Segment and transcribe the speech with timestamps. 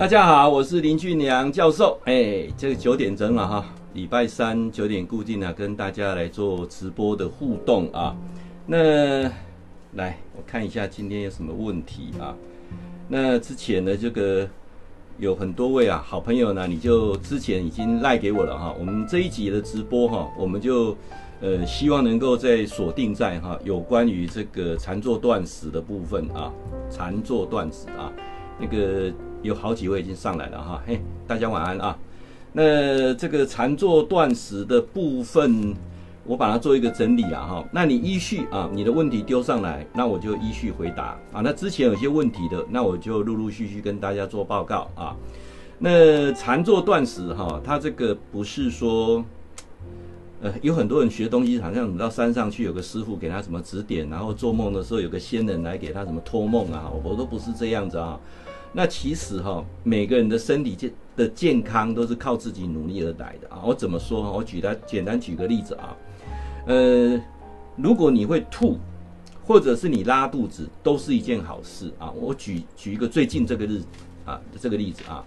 [0.00, 2.00] 大家好，我是林俊良教授。
[2.06, 8.16] 哎，这个九点钟了哈，礼拜三九点固定啊，跟大家来做直播的互动啊。
[8.64, 9.24] 那
[9.92, 12.34] 来，我看一下今天有什么问题啊？
[13.08, 14.48] 那之前呢，这个
[15.18, 18.74] 有很多位啊好朋友呢，你就之前已经赖给我了哈。
[18.78, 20.96] 我们这一集的直播哈，我们就
[21.42, 26.50] 呃希望能够再锁定在哈有关于这个禅坐断食的部分啊，
[26.90, 28.10] 禅坐断食啊，
[28.58, 29.12] 那个。
[29.42, 31.96] 有好几位已经上来了哈，嘿，大家晚安啊。
[32.52, 35.74] 那这个禅坐断食的部分，
[36.24, 37.64] 我把它做一个整理啊哈。
[37.72, 41.40] 那你依序啊，你的问题丢上来，那我就依序回答啊。
[41.42, 45.16] 那之前有些问题的，那我就陆陆续续跟大家做报告啊。
[45.78, 49.24] 那禅坐断食哈，它这个不是说，
[50.42, 58.18] 呃，有很多人学东西，好像你到山上去有个师傅给他什么指点，然后做梦的时候有个仙人来给他什么托梦啊，我都不是这样子啊。
[58.72, 63.60] 那其实哈，每个人的身体健的健康都是靠自己努力而来的啊。
[63.64, 64.32] 我怎么说？
[64.32, 65.96] 我举单简单举个例子啊，
[66.66, 67.20] 呃，
[67.74, 68.78] 如果你会吐，
[69.44, 72.12] 或者是你拉肚子，都是一件好事啊。
[72.12, 73.82] 我举举一个最近这个日
[74.24, 75.24] 啊，这个例子啊，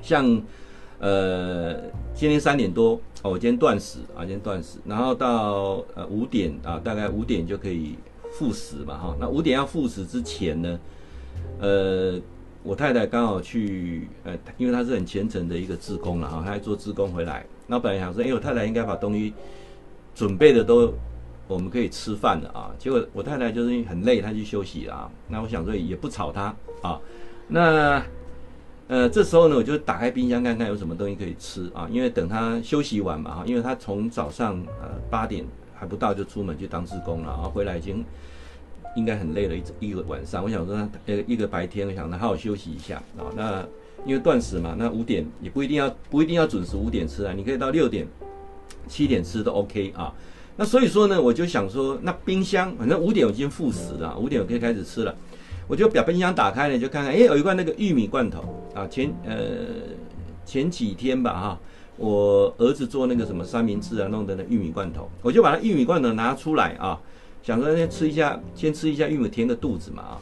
[0.00, 0.42] 像
[0.98, 1.74] 呃，
[2.14, 7.98] 今天三点多，我今天断食啊，今天断食，然后到呃五点啊，大概五点就可以
[8.32, 9.16] 复食嘛哈。
[9.20, 10.80] 那五点要复食之前呢，
[11.60, 12.18] 呃。
[12.64, 17.44] 我太太刚好去，呃，因为她是很虔诚的一个志工了哈，她还做志工回来。
[17.66, 19.34] 那本来想说，哎，我太太应该把东西
[20.14, 20.90] 准备的都，
[21.46, 22.74] 我们可以吃饭了啊。
[22.78, 25.10] 结果我太太就是很累，她去休息了啊。
[25.28, 26.98] 那我想说也不吵她啊。
[27.48, 28.02] 那
[28.88, 31.86] 呃，这时候呢，我就打开冰箱看看有什么东西可以吃啊。
[31.92, 35.44] 因为等她休息完嘛哈，因为她从早上呃八点
[35.74, 38.02] 还不到就出门去当志工了，然后回来已经。
[38.94, 43.26] 应该很累了，一一个晚上，我想说呃一个白天，我想好好休息一下啊。
[43.36, 43.66] 那
[44.06, 48.06] 因为断食嘛，那五点也不一定要不一定要准时五点吃啊，你可以到六点、
[48.86, 50.12] 七点吃都 OK 啊。
[50.56, 55.14] 那所以说呢，我就想说，那冰箱反正五点我已经复食了，五点我可以开始吃了。
[55.66, 58.86] 我就把冰箱打开了，就看看，哎，有一罐那个玉米罐头啊。
[58.86, 59.36] 前呃
[60.44, 61.60] 前几天吧哈，
[61.96, 67.00] 我儿子做那个什么三明治啊，弄的那玉米罐头，我就把那玉米罐头拿出来啊。
[67.44, 70.20] 想说先吃一下，先吃一下玉米填个肚子嘛啊！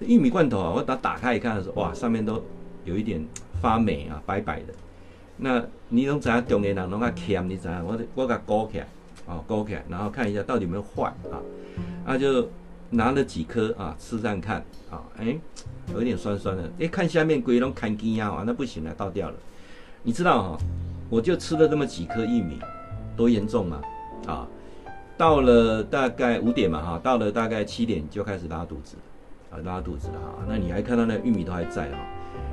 [0.00, 2.42] 玉米罐头啊，我打打开一看的时候，哇，上面都
[2.84, 3.24] 有一点
[3.62, 4.74] 发霉啊，白白的。
[5.36, 7.86] 那你都知影中年人拢较俭，你知影？
[7.86, 8.88] 我我给它勾起来，
[9.28, 11.38] 啊，勾起来，然后看一下到底有没有坏啊？
[12.04, 12.48] 那就
[12.90, 14.56] 拿了几颗啊，吃上看
[14.90, 15.38] 啊，哎，
[15.94, 16.68] 有点酸酸的。
[16.80, 19.36] 哎，看下面龟龙看筋啊，那不行了，倒掉了。
[20.02, 20.58] 你知道哈，
[21.08, 22.58] 我就吃了这么几颗玉米，
[23.16, 23.80] 多严重吗？
[24.26, 24.48] 啊！
[25.16, 28.96] 到了大概五点嘛，哈，到了大概七点就开始拉肚子，
[29.50, 30.44] 啊，拉肚子了哈。
[30.46, 31.98] 那你还看到那玉米都还在哈。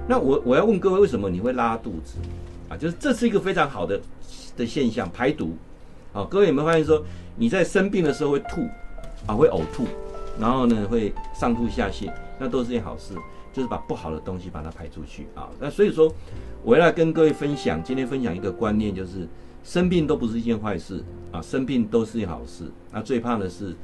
[0.08, 2.20] 那我我要问各位，为什么你会拉肚子？
[2.70, 4.00] 啊，就是这是一个非常好的
[4.56, 5.58] 的现象，排毒。
[6.14, 7.04] 啊，各位有没有发现说
[7.36, 8.62] 你在生病的时候会吐，
[9.26, 9.86] 啊，会呕吐，
[10.40, 12.10] 然后呢会上吐下泻，
[12.40, 13.14] 那都是件好事，
[13.52, 15.50] 就是把不好的东西把它排出去啊。
[15.60, 16.10] 那所以说，
[16.64, 19.28] 我要来跟各位分享，今天分享一个观念，就是。
[19.64, 22.66] 生病都不是一件坏事啊，生病都是一好事。
[22.92, 23.76] 那最怕的是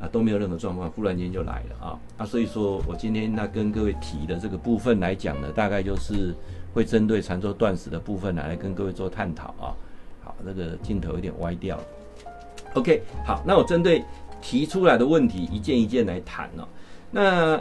[0.00, 1.98] 啊，都没有任何状况，忽然间就来了啊。
[2.16, 6.34] 那所以说我今天那跟各位提的这个部分来讲呢，大概就是
[6.72, 9.74] 会针对禅坐断食的部分来跟各位做探讨啊。
[10.22, 11.84] 好，这个镜头有点歪掉了。
[12.74, 14.04] OK，好，那我针对
[14.40, 16.66] 提出来的问题一件一件来谈哦。
[17.10, 17.60] 那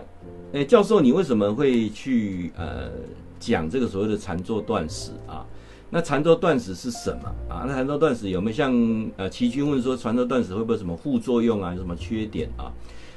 [0.52, 2.90] 诶，教授，你为什么会去呃
[3.40, 5.46] 讲这个所谓的禅坐断食啊？
[5.90, 7.64] 那禅坐断食是什么啊？
[7.66, 8.74] 那禅坐断食有没有像
[9.16, 11.74] 呃齐军问说禅坐断食会不会什么副作用啊？
[11.74, 12.72] 有什么缺点啊？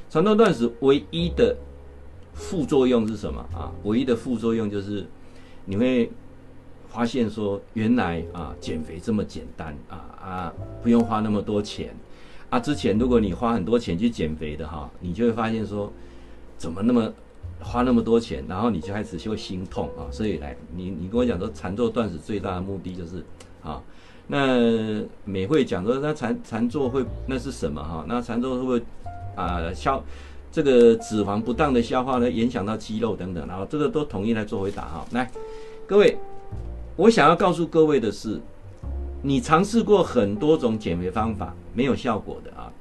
[0.08, 1.56] 禅坐断食唯一的
[2.32, 3.72] 副作用是什么啊？
[3.82, 5.04] 唯一的副作用就是
[5.64, 6.10] 你会
[6.88, 10.52] 发现说原来啊减肥这么简单啊啊
[10.82, 11.94] 不用花那么多钱
[12.50, 12.60] 啊！
[12.60, 15.92] 之前如果你花很多钱去减肥的哈，你就会发现说
[16.56, 17.12] 怎么那么。
[17.62, 23.24] 花那么多钱，然后你就开始就会心痛啊，所以来你你跟我讲说禅坐断食最大的目的就是
[23.62, 23.80] 啊，
[24.26, 28.04] 那美会讲说那禅禅坐会那是什么哈？
[28.08, 28.82] 那禅坐会不会
[29.36, 30.02] 啊消
[30.50, 32.30] 这个脂肪不当的消化呢？
[32.30, 35.06] 影响到肌肉等等，然后这个都统一来做回答哈。
[35.12, 35.30] 来，
[35.86, 36.16] 各位，
[36.96, 38.40] 我想要告诉各位的是，
[39.22, 42.72] 你尝试过很多种减肥方法没有效果的啊，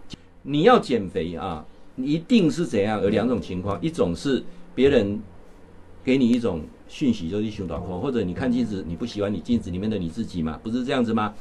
[0.42, 1.66] 你要减肥啊，
[1.98, 3.02] 一定是怎样？
[3.04, 4.42] 有两种情况，一种是。
[4.80, 5.20] 别人
[6.06, 10.58] 给你一种讯息，就是胸短裤，或者你看镜子，你不喜欢你镜子里面的你自己吗？
[10.64, 11.34] 不是这样子吗？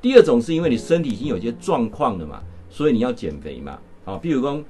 [0.00, 3.80] 第二种是因为你身体已经有些状况了嘛，所以你要减肥嘛。
[4.04, 4.62] 啊，譬如说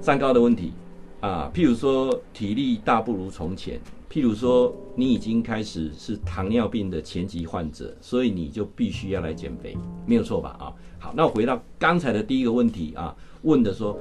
[0.00, 0.72] 三高的问题，
[1.20, 3.78] 啊，譬如说体力大不如从前，
[4.10, 10.56] 譬如说你已经开始是糖尿病的前期患者，所以你就必须要来减肥，没有错吧？
[10.58, 13.98] 啊，好，那我回到刚才的第一个问题啊，问的说。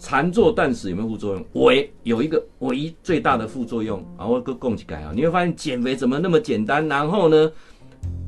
[0.00, 1.44] 禅坐断食有没有副作用？
[1.52, 6.88] 唯有一个唯一最大的副作用啊，我个供给改啊，你会发现减肥怎么那么简单？
[6.88, 7.52] 然后呢，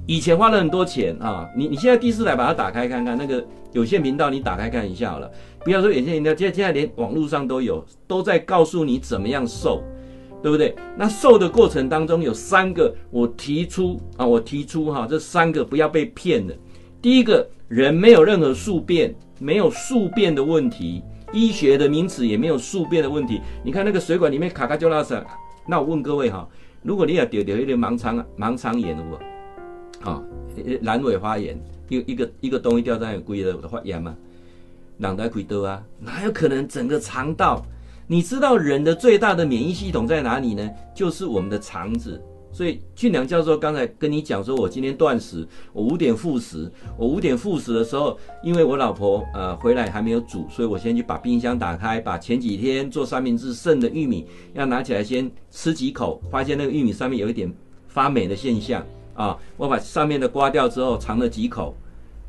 [0.06, 3.42] 以前花了很多钱啊，你你现在第四台把它打开看看，那个
[3.72, 5.28] 有线频道你打开看一下好了。
[5.64, 9.82] 不要说有线频道，现在现在连网络上都有，都在告诉你怎么样瘦，
[10.42, 10.76] 对不对？
[10.94, 16.54] 那瘦的过程当中有三个，我提出啊，我提出哈，这三个不要被骗了。
[17.00, 21.02] 第一个人没有任何宿便，没有宿便的问题。
[21.32, 23.40] 医学的名词也没有宿便的问题。
[23.64, 25.22] 你看那个水管里面卡卡就拉屎。
[25.66, 26.48] 那我问各位哈，
[26.82, 30.08] 如果你要丢丢一点盲肠盲肠炎的不？
[30.08, 30.22] 啊，
[30.82, 31.56] 阑尾发炎，
[31.88, 34.16] 一一个一个东西掉在龟的发炎吗？
[34.98, 35.82] 哪来亏多啊？
[35.98, 37.64] 哪有可能整个肠道？
[38.06, 40.68] 你知道人的最大的免疫系统在哪里呢？
[40.94, 42.20] 就是我们的肠子。
[42.52, 46.70] 所以俊良教授刚才跟你讲说，我今天断食，我五点复食。
[46.98, 57.52] 我五点复食的时候，因为我老婆呃回来还没有煮，所以我先去把冰箱打开，把前几天做三明治剩的玉米要拿起来先吃几口，发现那个玉米上面有一点
[57.88, 58.84] 发霉的现象
[59.14, 61.74] 啊，我把上面的刮掉之后尝了几口，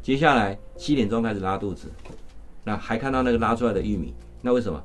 [0.01, 1.91] 接下来七点钟开始拉肚子，
[2.63, 4.81] 那还看到那个拉出来的玉米，那为什么？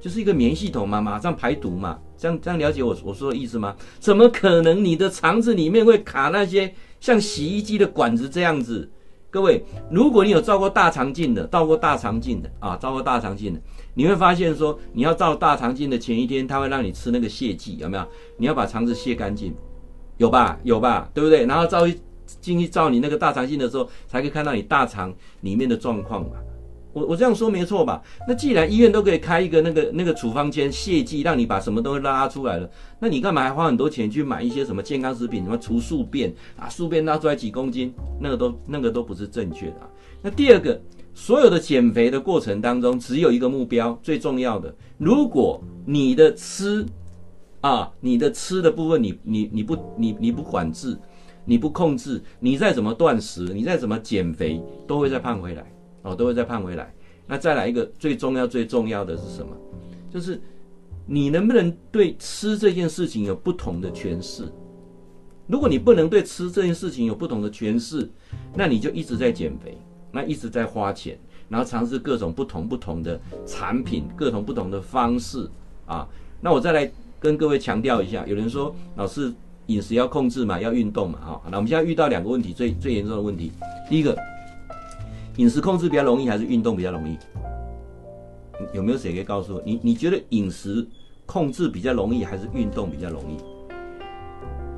[0.00, 3.74] 就是一个免疫系统嘛，马上排毒嘛，这样这样了解我我说的意思吗？
[3.98, 8.90] 怎么可能你的肠子里面会卡那些像洗衣机的管子这样子？
[9.28, 13.60] 各位，如果你有照过大肠镜的，照过大肠镜的啊，照过大肠镜的，
[13.92, 18.06] 你会发现说，你要照大肠镜的前一天，他会让你吃那个泻剂，有没有？
[18.38, 19.54] 你要把肠子泻干净，
[20.16, 20.58] 有吧？
[20.62, 21.10] 有吧？
[21.12, 21.44] 对不对？
[21.44, 21.94] 然后照一
[22.40, 26.36] 进去照你那个大肠镜的时候，才可以看到你大肠里面的状况嘛。
[26.96, 28.02] 我我这样说没错吧？
[28.26, 39.90] 那既然医院都可以开一个那个那个处方箋泻剂，让你把什么东西拉出来了，那你干嘛还花很多钱去买一些什么健康食品，什么除宿便啊，宿便拉出来几公斤，那个都那个都不是正确的啊。
[40.22, 40.80] 那第二个，
[41.12, 46.82] 所有的减肥的过程当中，只有一个目标，最重要的，如果你的吃
[47.60, 50.96] 啊，你的吃的部分，你你你不你你不管制，
[51.44, 55.70] 你不控制，你再怎么断食，你再怎么减肥，都会再胖回来。
[56.06, 56.94] 哦，都会再胖回来。
[57.26, 59.48] 那再来一个最重要、最重要的是什么？
[60.08, 60.40] 就是
[61.04, 64.44] 你能不能对吃这件事情有不同的诠释？
[65.48, 68.08] 如果你不能对吃这件事情有不同的诠释，
[68.54, 69.76] 那你就一直在减肥，
[70.12, 71.18] 那一直在花钱，
[71.48, 75.48] 然后尝试各种不同不同的产品，各种不同的方式
[75.84, 76.08] 啊。
[76.40, 76.88] 那我再来
[77.18, 79.34] 跟各位强调一下，有人说老师
[79.66, 83.50] 饮食要控制嘛，要运动嘛，哈，那我们现在遇到两个问题，最最严重的问题，
[83.90, 84.16] 第一个。
[85.36, 87.18] 饮食控制比较容易还是运动比较容易？
[88.72, 89.62] 有没有谁可以告诉我？
[89.66, 90.86] 你你觉得饮食
[91.26, 93.36] 控制比较容易还是运动比较容易？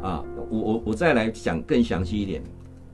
[0.05, 2.43] 啊，我我我再来讲更详细一点。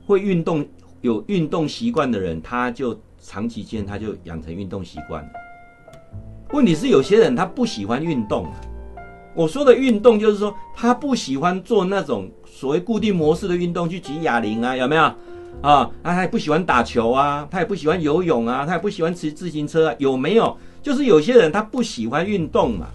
[0.05, 0.63] 会运动
[1.01, 5.27] 有运动习惯的人，他就长期间他就养成运动习惯。
[6.53, 8.45] 问题是有些人他不喜欢运动。
[9.33, 15.11] 我说的运动就是说他不喜欢做那种所谓固定模式的运动，去举哑铃啊，有没有？
[15.61, 20.55] 啊，他也不喜欢打球啊，他也不喜欢游泳啊，他也不喜欢骑自行车啊，有没有？
[20.83, 22.87] 就是有些人他不喜欢运动嘛。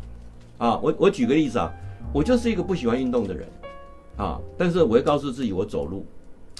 [0.58, 1.72] 啊，我我举个例子啊，
[2.12, 3.48] 我就是一个不喜欢运动的人，
[4.16, 6.04] 啊，但是我会告诉自己我走路，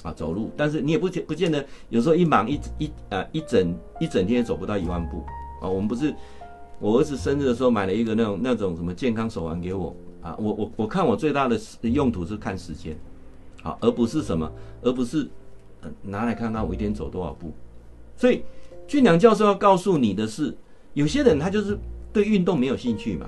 [0.02, 5.22] 啊走路，但是你也不见不见得，有时候一忙一一呃一整一整天也走不到一万步
[5.60, 5.68] 啊。
[5.68, 6.14] 我们不是
[6.78, 12.98] 我儿子生日的时候买了一个那种那种什么健康手环给我啊，我我我看我最大的用途是看时间，
[13.62, 14.50] 啊，而不是什么，
[14.82, 15.28] 而不是。
[16.02, 17.52] 拿来看看我一天走多少步，
[18.16, 18.42] 所以
[18.86, 20.54] 俊良教授要告诉你的是，
[20.94, 21.78] 有些人他就是
[22.12, 23.26] 对运动没有兴趣嘛。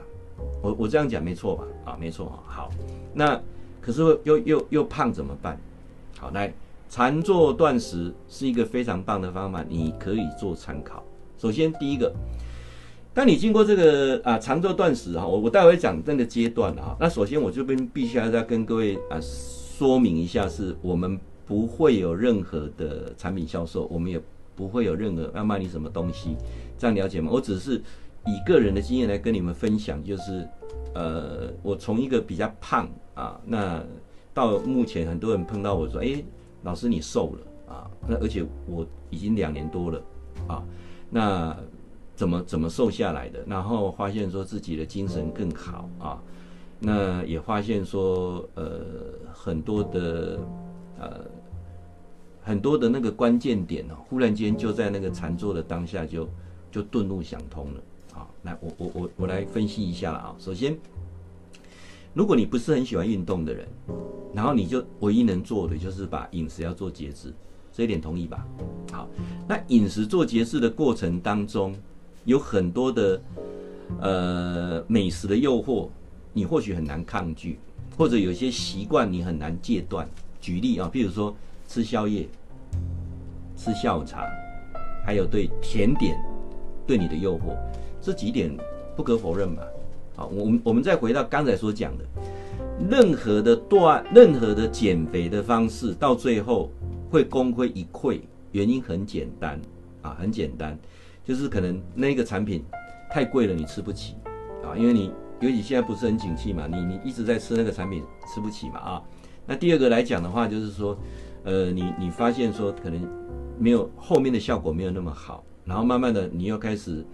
[0.61, 1.64] 我我这样讲没错吧？
[1.85, 2.37] 啊，没错啊。
[2.47, 2.71] 好，
[3.14, 3.40] 那
[3.80, 5.59] 可是又又又胖怎么办？
[6.18, 6.52] 好，来
[6.88, 11.02] 禅坐断食是一个非常棒的方法，你可以做参考。
[11.38, 12.12] 首先第一个，
[13.14, 16.97] 当你经过这个啊禅坐断食哈，我我待会讲这个阶段啊。
[17.00, 21.18] 那首先我这边必须要再跟各位啊说明一下，是我们。
[21.52, 24.18] 不会有任何的产品销售，我们也
[24.56, 26.35] 不会有任何要卖你什么东西，
[26.78, 27.28] 这样了解吗？
[27.30, 27.76] 我只是
[28.25, 30.49] 以个人的经验来跟你们分享，就是，
[30.94, 33.85] 呃，我从一个比较胖啊，那
[34.32, 36.25] 到目前很多人碰到我说，诶，
[36.62, 40.02] 老师你瘦了啊，那而且我已经两年多了
[40.49, 40.64] 啊，
[41.11, 41.54] 那
[42.16, 43.44] 怎么怎么瘦下来的？
[43.47, 46.18] 然后发现说自己的精神更好啊，
[46.80, 48.80] 那也发现说，呃，
[49.35, 50.38] 很多的。
[51.00, 51.21] 呃，
[52.43, 56.29] 很多的那个关键点哦，忽然间就在那个禅坐的当下就
[56.71, 57.81] 就顿悟想通了。
[58.13, 60.35] 好，来，我我我我来分析一下了啊。
[60.39, 60.77] 首先，
[62.13, 63.67] 如果你不是很喜欢运动的人，
[64.35, 67.33] 然后你就唯一能做的就是把饮食要做节制，
[67.73, 68.47] 这一点同意吧？
[68.91, 69.09] 好，
[69.49, 71.75] 那饮食做节制的过程当中，
[72.25, 73.23] 有很多的
[74.01, 75.89] 呃美食的诱惑，
[76.33, 77.59] 你或许很难抗拒，
[77.97, 80.09] 或者有些习惯你很难戒断。
[80.41, 81.35] 举例啊，譬如说
[81.73, 82.29] 吃宵夜、
[83.57, 84.26] 吃下午茶，
[85.07, 86.14] 还有对甜点
[86.87, 87.57] 对你的诱惑，
[87.99, 88.55] 这几点
[88.95, 89.62] 不可否认吧？
[90.14, 92.05] 好，我们我们再回到刚才所讲的，
[92.91, 96.71] 任何的断、任何的减肥的方式，到最后
[97.11, 99.59] 会功亏一篑，原因很简单
[100.02, 100.79] 啊，很简单，
[101.25, 102.62] 就是可能那个产品
[103.11, 104.14] 太贵了，你吃不起
[104.62, 105.11] 啊，因为你
[105.41, 109.02] 尤其现在不是很景气嘛，你你一直在吃那个产品，吃不起嘛啊。
[109.47, 110.97] 那第二个来讲的话，就是说，
[111.45, 113.01] 呃，你你发现说可能
[113.59, 117.05] 没有后面的效果没有那么好，然后慢慢的你又开始，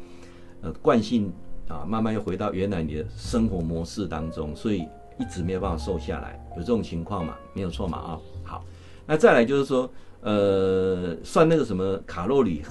[0.63, 1.33] 呃，惯性
[1.69, 4.87] 啊，慢慢又回到原来你的生活模式当中，所以
[5.19, 7.35] 一直没有办法瘦下来，有这种情况嘛？
[7.55, 7.99] 没有错嘛？
[7.99, 8.65] 啊，好，
[9.07, 12.63] 那再来就是说，呃，算那个什么卡路里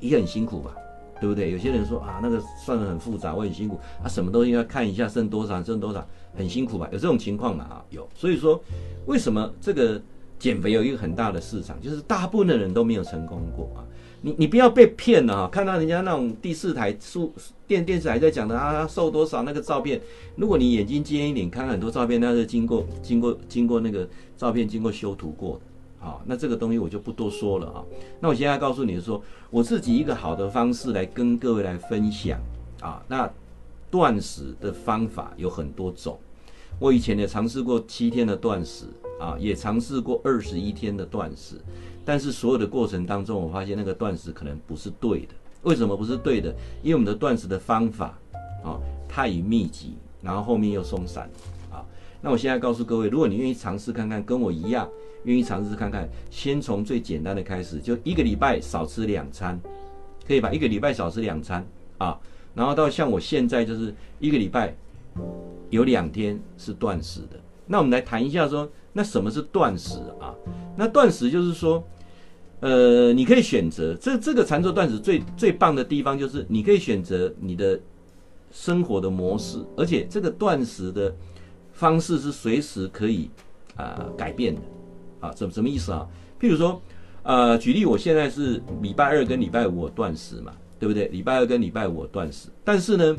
[0.00, 0.74] 也很辛苦吧？
[1.20, 1.52] 对不对？
[1.52, 6.04] 有些人说啊，那个算得很复杂，我很辛苦啊，什么东西要看一下剩多少，剩多少，
[6.36, 6.88] 很辛苦吧？
[6.90, 7.64] 有这种情况嘛？
[7.64, 8.08] 啊，有。
[8.12, 8.60] 所以说，
[9.06, 10.02] 为什么这个
[10.42, 13.86] 减肥有一个很大的市场，就是大部分的人都没有成功过啊？
[14.22, 15.48] 你你不要被骗了啊！
[15.48, 17.32] 看到人家那种第四台数
[17.64, 20.00] 电电视台在讲的啊，瘦多少那个照片，
[20.34, 25.60] 如果你眼睛尖一点，看很多照片，那是经过经过经过那个照片经过修图过的。
[26.00, 27.84] 好，那这个东西我就不多说了啊。
[28.18, 32.40] 那我现在告诉你说，我自己一个好的方式来跟各位来分享
[32.80, 33.00] 啊。
[33.06, 33.30] 那
[33.92, 36.18] 断食的方法有很多种，
[36.80, 38.86] 我以前也尝试过七天的断食
[39.22, 41.54] 啊，也尝试过二十一天的断食，
[42.04, 45.34] 但是所有的过程当中，我发现那个断食可能不是对的。
[45.62, 46.52] 为什么不是对的？
[46.82, 48.18] 因为我们的断食的方法
[48.64, 51.30] 啊太密集，然后后面又松散
[51.70, 51.86] 啊。
[52.20, 54.88] 那我现在告诉各位，如果你愿意尝试看看，跟我一样。
[55.24, 59.56] 愿意尝试看看，先从最简单的开始，就一个礼拜少吃两餐，
[60.26, 60.50] 可以吧？
[60.50, 61.64] 一个礼拜少吃两餐
[61.98, 62.18] 啊，
[62.56, 64.74] 然后到像我现在就是一个礼拜
[65.70, 67.38] 有两天是断食的。
[67.68, 70.34] 那我们来谈一下说，那什么是断食啊？
[70.76, 71.82] 那断食就是说，
[72.60, 77.78] 呃，你可以选择这这个禅坐断食最最棒的地方就是你可以选择你的
[78.50, 81.14] 生活的模式，而且这个断食的
[81.72, 83.30] 方式是随时可以
[83.76, 84.60] 啊、改变的。
[85.20, 86.04] 啊，什什么意思啊？
[86.40, 86.82] 譬如说，
[87.22, 91.06] 呃，举例，我现在是礼拜二跟礼拜五我断食嘛，对不对？
[91.06, 93.16] 礼拜二跟礼拜五我断食，但是呢，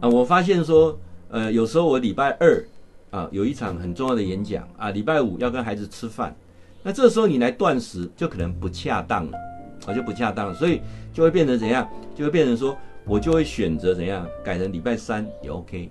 [0.00, 2.64] 啊，我发现说，呃，有时候我礼拜二
[3.10, 6.34] 啊有一场很重要的演讲啊，礼拜五要跟孩子吃饭，
[6.82, 9.38] 那这时候你来断食就可能不恰当了，
[9.86, 10.80] 啊，就不恰当了，所以
[11.12, 11.88] 就会变成怎样？
[12.14, 15.90] 就会变成说我就会选择怎样改成礼拜三也 OK，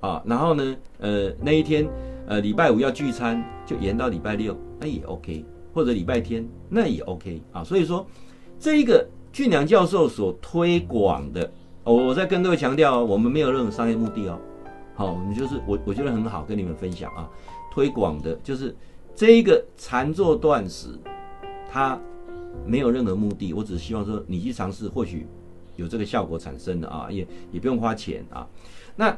[0.00, 1.88] 啊，然后呢，呃，那一天。
[2.30, 7.64] 呃，礼拜五要聚餐，就延到礼拜六，那也 OK，或者礼拜天，那也 OK 啊。
[7.64, 8.06] 所以说，
[8.60, 11.50] 这一个俊良教授所推广的，
[11.84, 14.38] 我我再跟各位强调，我们没有任何商业目的哦。
[14.98, 17.30] 好，我们就是我我觉得很好，跟你们分享啊，
[17.70, 18.74] 推广的就是
[19.14, 20.98] 这一个禅坐断食，
[21.70, 21.96] 它
[22.66, 25.24] 没有任何目的，我只是希望说你去尝试，或许
[25.76, 28.44] 有这个效果产生的啊，也也不用花钱啊，
[28.96, 29.16] 那。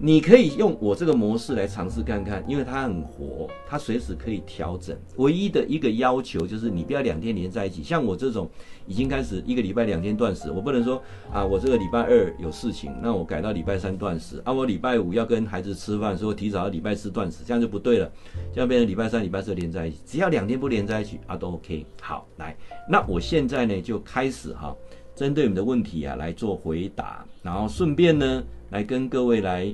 [0.00, 4.96] 你可以用我这个模式来尝试看看，因为它很活，它随时可以调整。
[5.16, 7.82] 唯一的一个要求就是你不要两天连在一起。
[7.82, 8.48] 像我这种
[8.86, 11.02] 已经开始一个礼拜两天断食，我不能说
[11.32, 18.08] 啊，我这个礼拜二有事情，那我改到礼拜三断食啊，我礼拜五要跟孩子吃饭，所以我提早到礼拜四断食，这样就不对了，
[18.54, 19.98] 这样变成礼拜三、礼拜四连在一起。
[20.06, 21.84] 只要两天不连在一起啊，都 OK。
[22.00, 22.56] 好，来，
[22.88, 24.72] 那我现在呢就开始哈，
[25.18, 28.44] 针对你们的问题啊来做回答，然后顺便呢。
[28.70, 29.66] 来跟各位来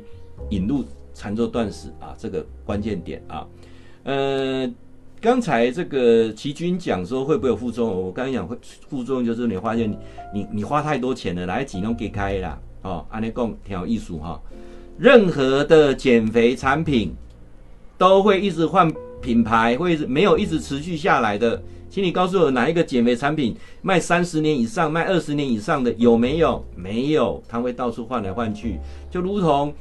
[0.50, 3.44] 引入禅坐断食啊，这个关键点啊，
[4.04, 4.72] 呃，
[5.20, 8.02] 刚才这个齐军讲说会不会有副作用？
[8.02, 8.56] 我刚才讲会
[8.88, 9.98] 副作用就是你发现你
[10.32, 14.40] 你你花太多钱了，来几弄给开啦哦，安尼讲挺有意思哈。
[14.96, 17.12] 任何的减肥产品
[17.98, 18.88] 都会一直换
[19.20, 21.60] 品牌，会没有一直持续下来的。
[21.94, 26.60] 请你告诉我哪一个减肥产品卖三十年以上、卖二十年以上的有没有？
[26.74, 28.80] 没有，它会到处换来换去。
[29.08, 29.72] 就如同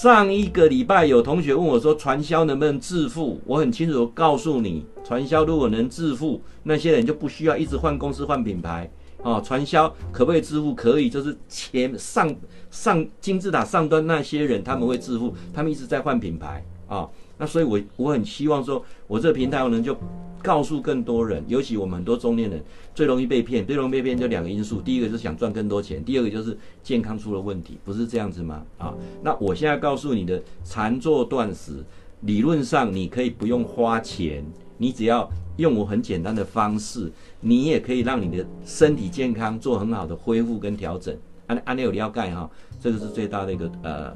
[0.00, 3.40] 上一个礼拜有同学问我说，传销能不能致富？
[3.44, 8.88] 我很清楚告诉你，传销如果能致富，那些人就不需要一直换公司、换品牌
[9.24, 9.40] 啊。
[9.40, 10.72] 传销可不可以致富？
[10.76, 12.32] 可以，就是前上
[12.70, 17.08] 上金字塔上端那些人他们会致富，他们一直在换品牌啊。
[17.36, 19.96] 那所以我，我我很希望说，我这个平台我能就
[20.42, 22.62] 告诉更多人，尤其我们很多中年人
[22.94, 28.62] 最容易被骗，最容易被骗就两个因素，第一个就是想赚更多钱，第二个就是健康出了问题，不是这样子吗？
[28.78, 31.84] 啊，那我现在告诉你的禅坐断食，
[32.20, 34.44] 理论上你可以不用花钱，
[34.76, 41.16] 你只要用我很简单的方式，你也可以让你的身体健康做很好的恢复跟调整。
[41.48, 42.48] 按按你有了解哈，
[42.80, 44.14] 这个是最大的一个呃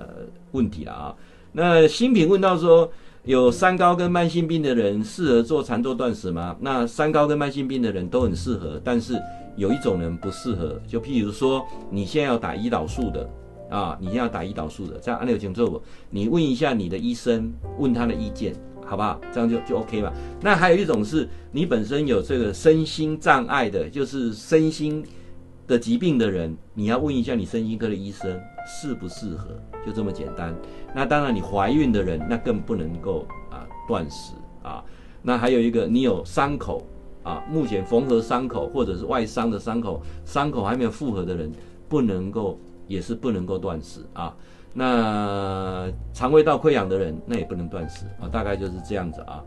[0.52, 1.14] 问题了啊。
[1.52, 2.90] 那新品问到说。
[3.24, 6.56] 有三高跟慢性病的人适合做禅坐断食吗？
[6.58, 9.14] 那三高跟慢性病的人都很适合，但是
[9.54, 13.30] 有一种人不适合，就譬如说你现在要打胰岛素的
[13.70, 19.20] 啊，你现在要打胰岛素的，这样按钮请坐我，你问一下你的医生，问他的意见，好不好？
[19.32, 20.12] 这样就就 OK 吧。
[20.40, 25.04] 那还有一种是你本身有这个身心障碍的，就是身心
[25.68, 28.36] 的疾病的人，你要问一下你身心科的医生
[28.66, 30.52] 适不适合，就这么简单。
[30.94, 34.84] 那当然，你怀孕的人那更不能够啊断食啊。
[35.22, 36.86] 那还有一个，你有伤口
[37.22, 41.50] 啊，目前缝合伤口或者是外伤的伤口，伤口还没有复合的人，
[41.88, 44.34] 不能够也是不能够断食啊。
[44.72, 48.28] 那肠胃道溃疡的人，那也不能断食啊。
[48.28, 49.42] 大概就是这样子啊。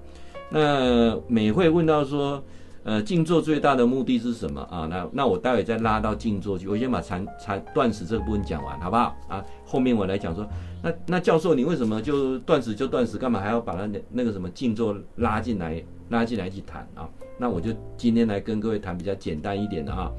[0.49, 2.43] 那美会问到说。
[2.85, 4.85] 呃，静坐最大的目的是什么啊？
[4.87, 9.17] 那那我待会再拉到静坐去，我先把禅禅断食这个部分讲完，好不好？
[9.27, 10.47] 啊，后面我来讲说，
[10.83, 17.09] 那那教授你为什么就断食就断食，干嘛还要把那那个什么静坐拉进来拉进来一起谈啊？
[17.39, 20.11] 那我就今天来跟各位谈比较简单一点的啊。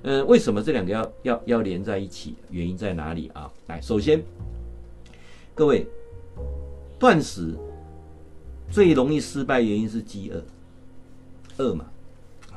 [0.00, 2.36] 呃，为什么这两个要要要连在一起？
[2.50, 3.52] 原因在哪里啊？
[3.66, 4.22] 来，首先，
[5.54, 5.86] 各位
[6.98, 7.54] 断食
[8.70, 10.42] 最容易失败原因是饥饿，
[11.58, 11.84] 饿嘛。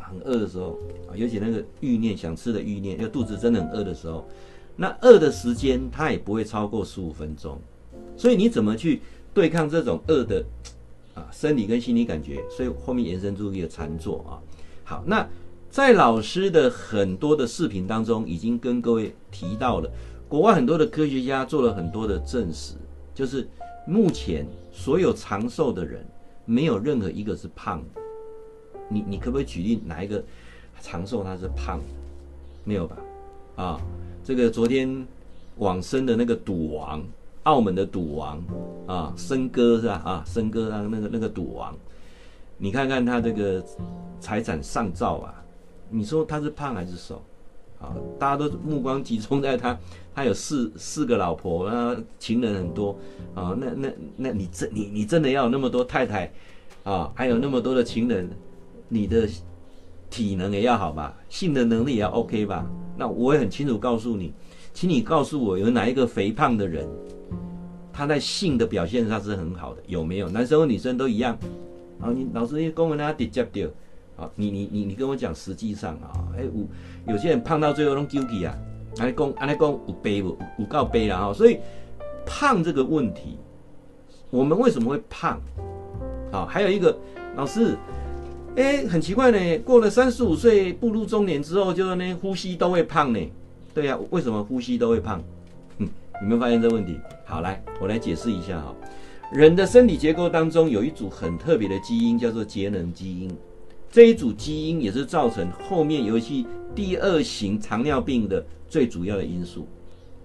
[0.10, 0.78] 很饿的时候
[1.10, 4.28] 啊，尤其那个欲念想吃的欲念，要肚子真的很饿的时候，
[4.76, 7.60] 那饿的时间它也不会超过十五分钟，
[8.16, 9.02] 所以你怎么去
[9.34, 10.44] 对抗这种饿的
[11.14, 12.44] 啊生理跟心理感觉？
[12.50, 14.40] 所以后面延伸出一个禅坐啊。
[14.84, 15.28] 好，那
[15.70, 19.92] 在老师的很多的视频当中，已经跟各位提到了，
[20.30, 22.76] 国外很多的科学家做了很多的证实，
[23.14, 23.48] 就是
[23.86, 26.06] 目前所有长寿的人，
[26.46, 28.02] 没有任何一个是胖的。
[28.90, 30.24] 你你可不可以举例哪一个
[30.82, 31.86] 长寿他是胖的？
[32.64, 32.98] 没有吧？
[33.56, 33.82] 啊，
[34.24, 35.06] 这个昨天
[35.58, 37.04] 往生的那个赌王，
[37.44, 38.44] 澳门的赌王
[38.86, 40.02] 啊，森哥是吧？
[40.06, 41.76] 啊，森哥啊，那个那个赌王，
[42.58, 43.64] 你看看他这个
[44.20, 45.44] 财产上兆啊，
[45.90, 47.22] 你说他是胖还是瘦？
[47.80, 49.78] 啊，大家都目光集中在他，
[50.14, 52.98] 他有四四个老婆，啊，情人很多
[53.34, 56.32] 啊，那那那你真你你真的要有那么多太太
[56.84, 58.30] 啊，还有那么多的情人？
[58.90, 59.28] 你的
[60.10, 62.66] 体能也要好吧，性的能力也要 OK 吧？
[62.96, 64.34] 那我也很清楚告诉你，
[64.74, 66.88] 请你告诉我有哪一个肥胖的人，
[67.92, 70.30] 他在性的表现上是很好的，有没有？
[70.30, 71.38] 男生和女生都一样。
[72.00, 73.68] 啊，你老师一公文他直接掉，
[74.16, 78.58] 啊，你你你你跟我讲，实际上啊，哎，有有些人胖到最后都丢弃啊，
[79.00, 80.38] 安尼讲安尼讲有背不？
[80.58, 81.34] 有够背了哈。
[81.34, 81.60] 所以
[82.26, 83.38] 胖这个问题，
[84.30, 85.40] 我们为什么会胖？
[86.32, 86.98] 啊，还有一个
[87.36, 87.78] 老师。
[88.58, 89.60] 哎，很奇怪呢。
[89.60, 93.20] 过了三十五岁步入中年之后，就是呢呼吸都会胖呢。
[93.72, 95.22] 对呀、为什么呼吸都会胖？
[95.78, 95.88] 哼，
[96.24, 97.00] 有没有发现这个问题？
[97.24, 98.74] 好，来我来解释一下哈。
[99.32, 103.30] 人的身体结构当中有一组很特别的基因，叫做节能基因。
[103.92, 109.68] 这一组基因也是造成后面尤其第二型糖尿病的最主要的因素。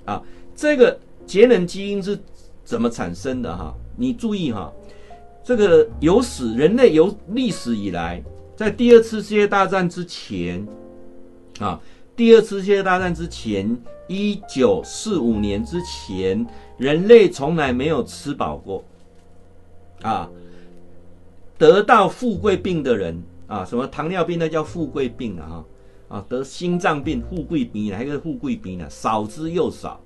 [0.07, 0.23] 啊，
[0.57, 2.19] 这个节能基因是
[2.65, 3.75] 怎么产生的哈？
[3.95, 4.73] 你注意哈。
[5.45, 8.23] 这个有史人类有历史以来，
[8.55, 10.65] 在第二次世界大战之前，
[11.59, 11.81] 啊，
[12.15, 13.77] 第二次世界大战之前，
[14.07, 16.47] 一九四五年之前，
[16.79, 18.85] 人类从来没有吃饱过，
[20.03, 20.31] 啊，
[21.59, 25.65] 得到富贵病的人啊，什么糖尿病那叫富贵病啊，
[26.07, 28.87] 啊，得心脏病富贵病哪一个富贵病呢？
[28.89, 30.01] 少之又少。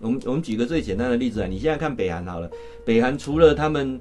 [0.00, 2.50] 我们我们举个最简单的例子啊，你现在看北韩好了，
[2.84, 3.98] 北韩除了他们。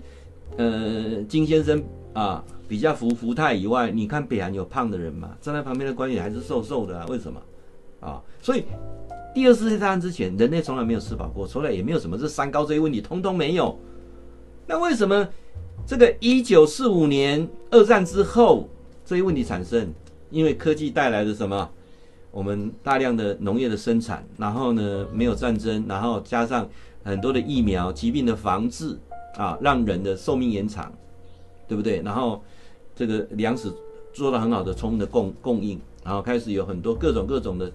[0.58, 1.82] 呃，金先生
[2.14, 5.38] 啊，比较福福泰以外，你看北韩有胖的人吗？
[5.40, 7.06] 站在旁边的官员还是瘦瘦的啊？
[7.08, 7.42] 为什么？
[8.02, 8.64] 啊，所以
[9.34, 13.78] 第二次世界大战之前，人类从来没有吃饱过，从来也没有什么这三高这些问题，通通没有。
[14.66, 15.28] 那为什么
[15.86, 18.68] 这个一九四五年二战之后
[19.06, 19.88] 这些问题产生？
[20.30, 21.70] 因为科技带来的什么？
[22.32, 26.70] 我们大量的农业的生产，然后呢，没有战争，然后加上
[27.04, 28.96] 很多的疫苗、疾病的防治。
[29.36, 30.92] 啊，让人的寿命延长，
[31.68, 32.02] 对不对？
[32.02, 32.44] 然后
[32.96, 33.72] 这个粮食
[34.13, 37.72] 做到很好的充分的供供应，然后开始有很多各种各种的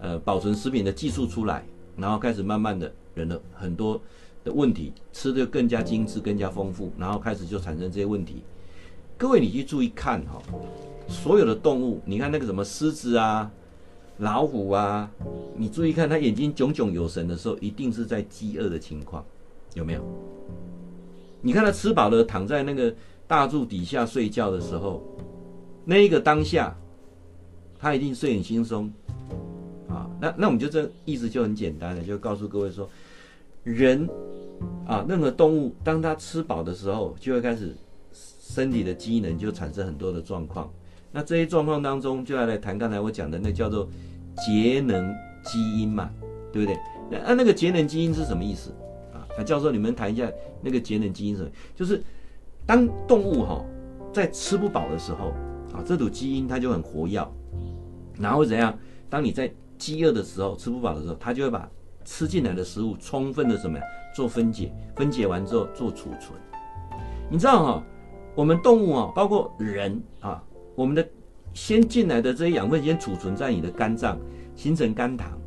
[0.00, 1.64] 呃保存食品的技术出来，
[1.96, 4.00] 然后开始慢慢的人的很多
[4.44, 8.42] 的问题吃的更加精致、更加丰富，然后开始就产生这些问题。
[9.16, 10.40] 各位你去注意看哈，
[11.08, 13.50] 所有的动物，你看那个什么狮子啊、
[14.18, 15.10] 老虎啊，
[15.56, 19.24] 你注意看它眼睛炯炯有神的时候，一定是在饥饿的情况，
[19.74, 20.37] 有没有？
[21.40, 22.94] 你看它吃饱了，躺在那个
[23.26, 25.02] 大柱底下睡觉的时候，
[25.84, 26.76] 那一个当下，
[27.78, 28.92] 它一定睡很轻松。
[29.88, 32.88] 啊，那那我们就这意思就很简单了，就告诉各位说，
[33.64, 34.06] 人
[34.86, 37.74] 啊，任何动物，当它吃饱的时候，就会开始
[38.12, 40.70] 身体的机能就产生很多的状况。
[41.10, 43.88] 那这些状况当中，就要来谈刚才我讲的那叫做
[44.46, 45.10] 节能
[45.42, 46.10] 基因嘛，
[46.52, 46.78] 对不对？
[47.10, 48.70] 那那个节能基因是什么意思
[49.38, 49.44] 啊？
[49.44, 51.48] 教授，你们谈一下那个节能基因什么？
[51.74, 52.02] 就是
[52.66, 53.64] 当动物哈
[54.12, 55.28] 在吃不饱的时候
[55.72, 57.26] 啊，这组基因它就很活跃，
[58.18, 58.76] 然后怎样？
[59.08, 61.70] 当你在饥饿的时候，吃不饱的时候，它就会把
[62.04, 63.84] 吃进来的食物充分的什么呀？
[64.14, 66.32] 做分解，分解完之后做储存。
[67.30, 67.84] 你知道哈，
[68.34, 70.42] 我们动物啊，包括人啊，
[70.74, 71.06] 我们的
[71.54, 74.18] 先进来的这些养分先储存在你的肝脏，
[74.56, 75.38] 形成肝糖。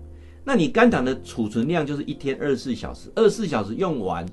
[0.44, 4.26] 那你肝胆的储存量就是一天二十四小时，二十四小时用完，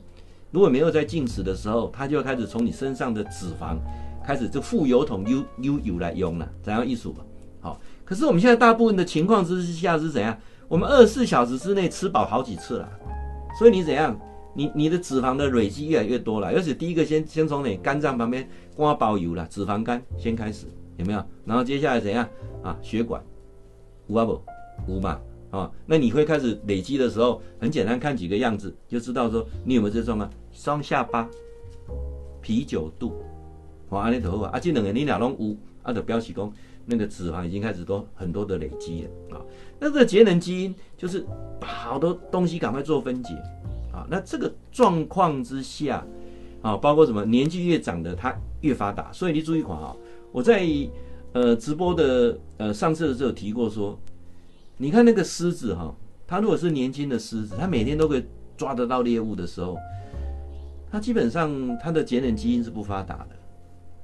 [0.50, 3.76] 如果没有在进食的时候，它就开始从你身上的脂肪
[4.24, 7.24] 开始就副油桶 U U U 来用了，怎样一数吧？
[7.60, 7.80] 好。
[8.04, 10.34] 可是我们现在大部分的情况之下是怎样？
[10.66, 12.88] 我们二十四小时之内吃饱好几次了，
[13.58, 14.18] 所以你怎样？
[14.54, 16.48] 你你的脂肪的累积越来越多了。
[16.48, 20.66] 而且第一个先先从你肝脏旁边刮包油了，脂肪肝先开始
[20.96, 21.22] 有没有？
[21.44, 22.26] 然后接下来怎样
[22.62, 22.76] 啊？
[22.80, 23.22] 血管
[24.06, 24.42] 无啊不
[24.86, 25.70] 无嘛啊？
[25.86, 30.30] 那你会开始累积的时候，很简单，看几个样子就知道说你有没有这种啊？
[30.52, 31.28] 双下巴、
[32.40, 33.12] 啤酒肚，
[33.90, 36.52] 哇，安尼头发啊，这两个你俩拢有，啊，就表示讲。
[36.90, 39.44] 那个脂肪已经开始多很多的累积了啊，
[39.78, 41.22] 那这个节能基因就是
[41.60, 43.34] 把好多东西赶快做分解
[43.92, 44.06] 啊。
[44.08, 46.02] 那这个状况之下
[46.62, 49.94] 啊，包括什么年纪越长的它越发达，所以你注意看啊，
[50.32, 50.66] 我在
[51.34, 54.00] 呃直播的呃上次的时候提过说，
[54.80, 55.92] 你看那个狮子哈，
[56.26, 58.24] 它如果是年轻的狮子，它每天都可以
[58.56, 59.76] 抓得到猎物的时候，
[60.90, 63.30] 它基本上它的节能基因是不发达的。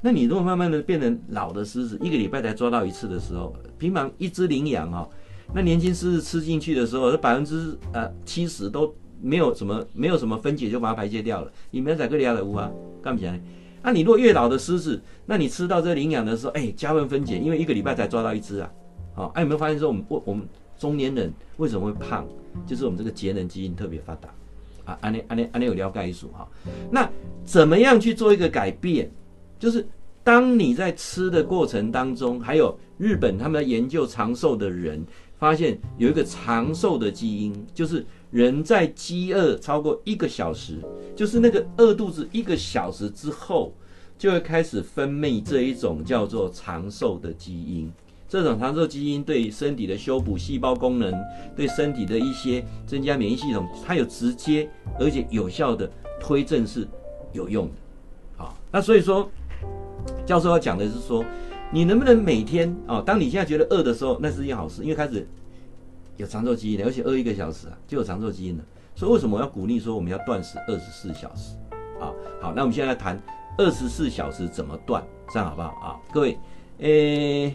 [0.01, 5.09] 那你如果慢慢的变成老的狮子，一个礼拜才抓到一次的时候，平常一只羚羊哈，
[5.55, 11.51] 那年轻狮子吃进去的时候，百分之呃七十都没有什么没有什么分解就把它排泄掉了。
[11.71, 12.69] 你没有在这里亚的屋啊，
[13.01, 13.41] 干不起来。
[13.81, 18.71] 那你如果越老的狮子，那你吃到这羚羊的时候，哎，加温分解，因为一个礼拜才抓到一只啊。
[19.15, 20.47] 好，哎，有没有发现说我们我我们
[20.85, 22.27] 中年人为什么会胖？
[22.67, 24.29] 就是我们这个节能基因特别发达
[24.85, 24.99] 啊。
[25.01, 26.47] 安内安内安内有了解一数哈。
[26.91, 27.11] 那
[27.43, 29.11] 怎么样去做一个改变？
[29.59, 29.87] 就是
[30.23, 35.03] 当你在吃的过程当中，还有日本他们在研究长寿的人，
[35.39, 40.79] 发现有一个长寿的基因，就是人在饥饿超过一个小时，
[41.17, 43.73] 就是那个饿肚子一个小时之后，
[44.19, 47.91] 就会开始分泌这一种叫做长寿的基因。
[48.35, 51.15] 这种长寿基因对身体的修补、细胞功能、
[51.55, 54.69] 对身体的一些增加免疫系统，它有直接
[54.99, 55.89] 而且有效的
[56.21, 56.85] 推证是
[57.33, 57.73] 有用的。
[58.37, 59.31] 好，那所以说。
[60.27, 61.25] 教授要讲的是说，
[61.71, 65.25] 你能不能每天啊，当你现在觉得饿的时候，那是一件好事，因为开始
[66.17, 68.65] 有长寿基因了，而且饿一个小时啊，就有长寿基因了。
[68.97, 71.55] 所以为什么我要鼓励说我们要断食二十四小时
[72.01, 72.11] 啊？
[72.43, 73.23] 好，那我们现在来谈
[73.59, 75.97] 二十四小时怎么断，这样好不好啊？
[76.13, 76.37] 各位，
[76.79, 77.55] 诶，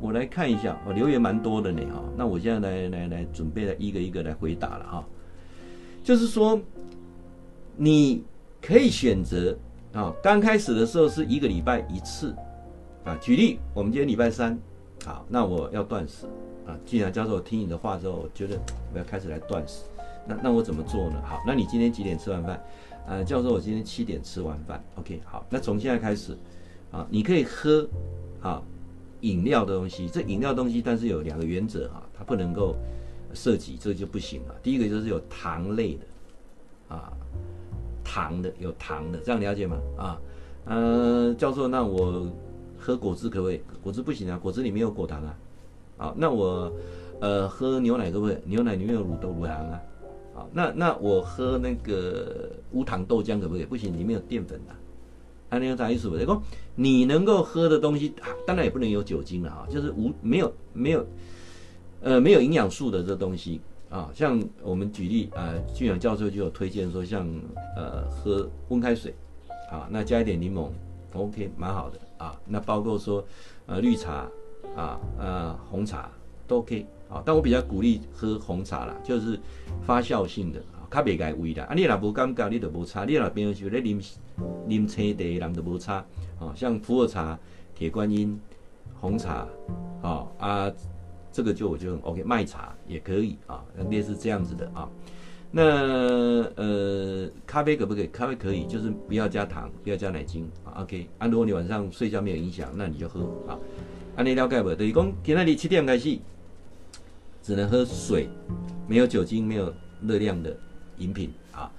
[0.00, 2.02] 我来看一下，我留言蛮多的呢哈。
[2.16, 5.04] 那我现在来来来准备来一个一个来回答了哈。
[6.02, 6.60] 就是说，
[7.76, 8.24] 你
[8.60, 9.56] 可以选择。
[9.92, 12.32] 啊，刚开始的时候是一个礼拜一次，
[13.04, 14.56] 啊，举例，我们今天礼拜三，
[15.04, 16.26] 好，那我要断食，
[16.64, 18.56] 啊，既然教授我听你的话之后，我觉得
[18.94, 19.82] 我要开始来断食，
[20.28, 21.20] 那那我怎么做呢？
[21.26, 22.62] 好，那你今天几点吃完饭？
[23.08, 26.38] 呃，教授我今天七点吃完饭，OK，好，那从现在开始，
[26.92, 27.84] 啊，你可以喝，
[28.40, 28.62] 啊，
[29.20, 32.76] 饮料的东西，这饮料东西，但是有两个原则哈，它不能够
[33.34, 34.54] 涉及，这就不行了。
[34.62, 37.12] 第一个就是有糖类的，啊。
[38.02, 39.80] 糖的有糖的，这样了解吗？
[39.96, 40.20] 啊，
[40.64, 42.26] 呃，教授，那我
[42.76, 43.60] 喝果汁可不可以？
[43.80, 45.38] 果汁不行啊，果汁里面有果糖啊。
[45.96, 46.72] 好，那我
[47.20, 48.36] 呃喝牛奶可不可以？
[48.46, 49.80] 牛奶里面有乳豆乳糖啊。
[50.34, 53.64] 好，那那我喝那个无糖豆浆可不可以？
[53.64, 54.74] 不行，里面有淀粉的。
[55.50, 56.08] 还能有啥意思？
[56.08, 56.16] 不？
[56.16, 56.42] 说
[56.76, 58.14] 你能够喝的东西，
[58.46, 61.04] 当然也不能有酒精了啊，就是无没有没有
[62.00, 63.60] 呃没有营养素的这东西。
[63.90, 67.28] 啊，像我们举例啊，俊阳教授就有推荐说，像
[67.76, 69.12] 呃喝温开水，
[69.68, 70.70] 啊，那加一点柠檬
[71.12, 72.40] ，OK，蛮好的啊。
[72.46, 73.26] 那包括说
[73.66, 74.28] 呃绿茶
[74.76, 76.08] 啊，呃红茶
[76.46, 77.20] 都 OK 啊。
[77.26, 79.36] 但我比较鼓励喝红茶啦，就是
[79.84, 81.64] 发酵性的啊，较袂解胃啦。
[81.64, 83.04] 啊，你若无感觉，你就无差。
[83.04, 84.00] 你若平常时咧啉
[84.68, 86.04] 啉青茶的人就无差。
[86.38, 87.38] 哦，像普洱茶、
[87.74, 88.40] 铁观音、
[89.00, 89.46] 红茶，
[90.02, 90.72] 哦啊，
[91.30, 94.88] 这个就我就 OK，麦茶也可以啊，类似这样子的啊。
[95.52, 95.62] 那
[96.54, 98.06] 呃，咖啡可不可以？
[98.06, 100.80] 咖啡可以，就是不要加糖，不要加奶精啊。
[100.82, 103.58] OK，啊，如果你晚上睡觉没有影响，那你就喝啊。
[104.16, 104.74] 啊，你了解不？
[104.74, 106.18] 等于讲，今天你七点开始，
[107.42, 108.28] 只能喝水，
[108.86, 109.74] 没有酒精、没有
[110.06, 110.56] 热量的
[110.98, 111.70] 饮品啊。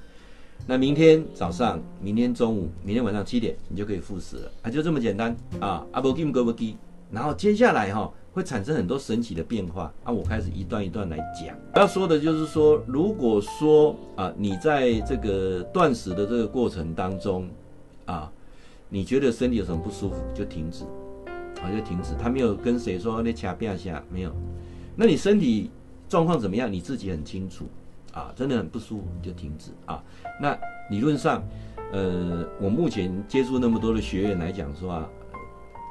[0.71, 5.85] 那明天早上、明天中午、明天晚上七点，你就可以复食了啊，就这么简单啊。
[5.91, 6.77] 啊，不给不给不给，
[7.11, 8.13] 然后接下来哈、哦。
[8.31, 10.13] 会产生很多神奇的变化啊！
[10.13, 11.53] 我开始一段一段来讲。
[11.75, 17.45] 要说的就是说，如果说啊，你在这个断食的这个过程当中
[18.05, 18.31] 啊，
[18.87, 20.85] 你觉得身体有什么不舒服，就停止，
[21.61, 22.13] 啊，就停止。
[22.17, 24.31] 他没有跟谁说你掐变下没有。
[24.95, 25.69] 那你身体
[26.07, 26.71] 状况怎么样？
[26.71, 27.65] 你自己很清楚
[28.11, 30.03] 啊，真的很不舒服，你就停止啊。
[30.41, 30.57] 那
[30.89, 31.43] 理论上，
[31.91, 35.09] 呃，我目前接触那么多的学员来讲说啊，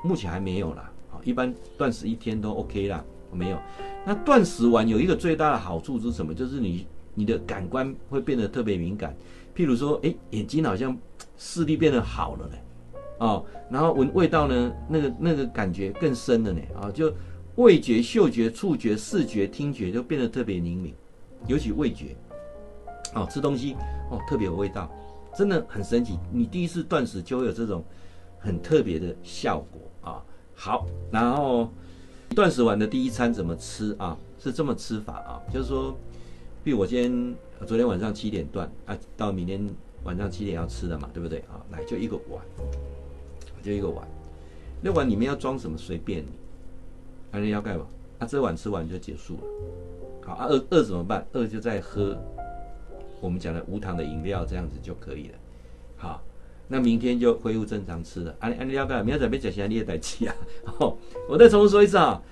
[0.05, 0.91] 目前还没有啦。
[1.13, 3.59] 啊一般断食一天都 OK 啦，没有。
[4.07, 6.33] 那断食完有一个最大的好处是什么？
[6.33, 9.15] 就是你你的感官会变得特别敏感。
[9.55, 10.97] 譬如说，哎，眼睛好像
[11.37, 12.59] 视力变得好了嘞，
[13.19, 17.13] 哦，然后闻味道呢，那个那个感觉更深了呢，啊，就
[17.57, 20.95] 味觉、嗅觉、触觉、视觉、听觉就变得特别灵敏，
[21.47, 22.17] 尤其味觉，
[23.15, 23.75] 哦，吃东西
[24.11, 24.91] 哦特别有味道，
[25.35, 26.19] 真的很神奇。
[26.33, 27.85] 你第一次断食就会有这种
[28.39, 30.25] 很特别的效果啊。
[30.55, 31.69] 好，然后
[32.35, 34.17] 断食完的第一餐怎么吃啊？
[34.39, 35.95] 是这么吃法啊，就是说，
[36.65, 37.35] 比如我今天
[37.67, 39.63] 昨天晚上七点断啊，到明天
[40.05, 41.61] 晚上七点要吃的嘛，对不对啊？
[41.71, 42.43] 来，就一个碗，
[43.63, 44.07] 就一个碗，
[44.81, 46.31] 那碗里面要装什么随便你，
[47.31, 47.87] 反正要盖吧。
[48.19, 49.41] 啊，这碗吃完就结束了。
[50.35, 51.27] 啊，饿饿怎么办？
[51.33, 52.17] 饿就再喝
[53.21, 55.35] 我们讲的无糖的饮料，这样子就可以了。
[55.97, 56.23] 好。
[56.73, 58.33] 那明天就恢复正常吃了。
[58.39, 59.05] 啊，啊，你要干？
[59.05, 60.35] 明天准备讲些你也得吃啊。
[60.79, 60.97] 哦，
[61.29, 62.23] 我再重复说一次啊，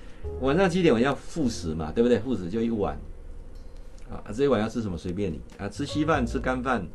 [0.41, 2.21] 晚上七点我要复食嘛，对不对？
[2.21, 2.97] 复食就一碗。
[4.09, 6.87] 啊，这一碗要吃什么随便你啊，吃稀饭、吃干饭、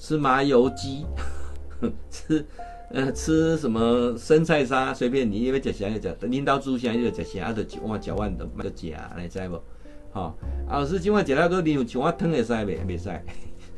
[0.00, 1.06] 吃麻油鸡，
[2.10, 2.44] 吃
[2.90, 9.38] 呃吃什么生菜沙随便你，因为讲些就讲，领导煮些就讲些，啊，就一碗一碗的就吃，你知
[10.12, 10.18] 不？
[10.18, 10.36] 好，
[10.68, 12.78] 啊，是今晚吃那个牛像我汤会使未？
[12.86, 13.10] 未使，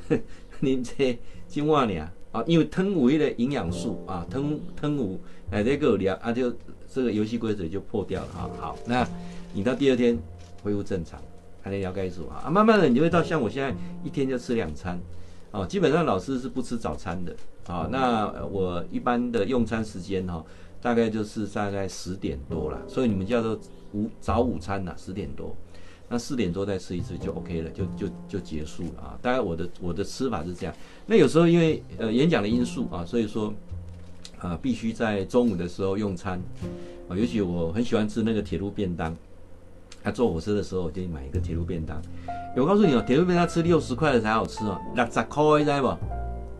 [0.60, 2.08] 您这今晚呢？
[2.32, 5.18] 啊，因为汤有一个营养素啊，汤汤有
[5.50, 6.50] 来这个料啊，就
[6.90, 8.50] 这个游戏规则就破掉了哈。
[8.58, 9.06] 好，那
[9.52, 10.18] 你到第二天
[10.62, 11.20] 恢复正常，
[11.60, 12.48] 还能了解住啊。
[12.48, 14.98] 慢慢的你就会到像我现在一天就吃两餐，
[15.50, 17.86] 哦，基本上老师是不吃早餐的啊。
[17.92, 20.42] 那我一般的用餐时间哈，
[20.80, 23.60] 大概就是大概十点多了，所以你们叫做
[23.92, 25.54] 午早午餐呐，十点多。
[26.12, 29.18] 那四点多再吃一次就 OK 了，就就就结束了啊。
[29.22, 30.74] 当然我的我的吃法是这样。
[31.06, 33.50] 那有时候因为呃演讲的因素啊，所以说
[34.38, 36.38] 啊必须在中午的时候用餐
[37.08, 37.16] 啊。
[37.16, 39.16] 尤其我很喜欢吃那个铁路便当，
[40.02, 41.98] 他、啊、坐火车的时候我就买一个铁路便当。
[42.54, 45.88] 我告诉你哦，铁路便当吃六十块的才好吃哦，六十块你知不？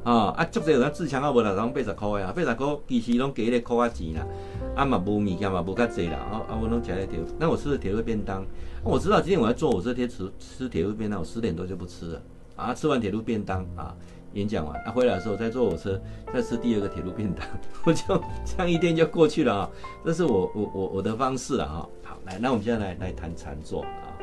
[0.05, 4.27] 啊啊，足济有咱自强啊，无六十八十块啊，八十块其实拢加一个块仔钱啦，
[4.75, 8.45] 啊嘛无物件嘛无较济啦，啊啊我拢吃咧铁，那我吃的铁路便当，
[8.85, 12.23] 我知道今天我要坐火车贴吃吃铁路便当，我十点多就不吃了，
[12.57, 13.95] 啊吃完铁路便当啊
[14.35, 16.01] 演讲完，啊回来的时候再坐火车
[16.33, 17.47] 再吃第二个铁路便当，
[17.85, 19.71] 我就这样一天就过去了啊，
[20.05, 24.19] 这是我我我我的方式了哈，好来，那我们现在来来谈禅坐啊，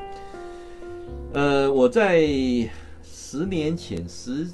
[1.34, 2.22] 呃我在
[3.04, 4.48] 十年前十。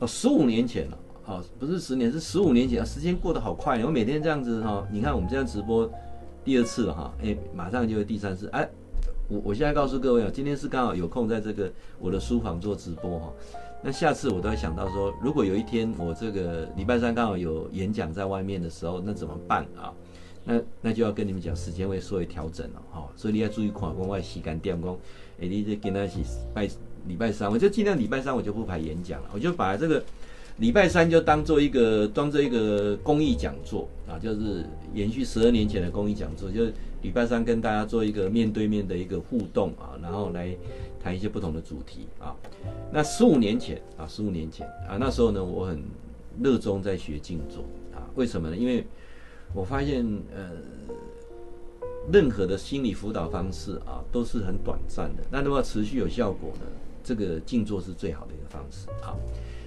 [0.00, 3.84] 哦，十五年前了，好，不是十年，是十五年前啊，时间过得好快。
[3.84, 5.90] 我每天这样子哈，你看我们这样直播
[6.44, 8.48] 第二次了哈，哎，马上就会第三次。
[8.52, 8.70] 哎，
[9.28, 13.32] 我我现在告诉各位啊，今天是刚好有空在这个我的书房做直播哈。
[13.82, 19.92] 那下次我都会想到说，如果有一天我这个礼拜三刚好有演讲在外面的时候，那怎么办啊？
[20.44, 23.08] 那那就要跟你们讲，时间会稍微调整了哈。
[23.14, 24.96] 所以你要注意看，光外时间点，光
[25.40, 26.18] 哎，你这跟他是
[26.52, 26.68] 拜。
[27.06, 30.02] 礼拜三我就尽量礼拜三我就不排演讲了，我就把这个
[30.58, 40.56] 礼拜三就当做一个当做一个公益讲座啊，就是延续十二年前的公益讲座，就是礼拜三跟大家做一个面对面的一个互动啊，然后来
[41.02, 42.34] 谈一些不同的主题啊。
[42.92, 45.82] 那十五年前啊，十五年前啊，那时候呢，我很
[46.42, 47.62] 热衷在学静坐
[47.96, 48.56] 啊，为什么呢？
[48.56, 48.86] 因为
[49.54, 50.50] 我发现呃。
[52.10, 55.22] 任何的心理辅导方式啊，都是很短暂的。
[55.30, 56.64] 那如果持续有效果呢？
[57.04, 59.12] 这个静坐是最好的一个方式啊。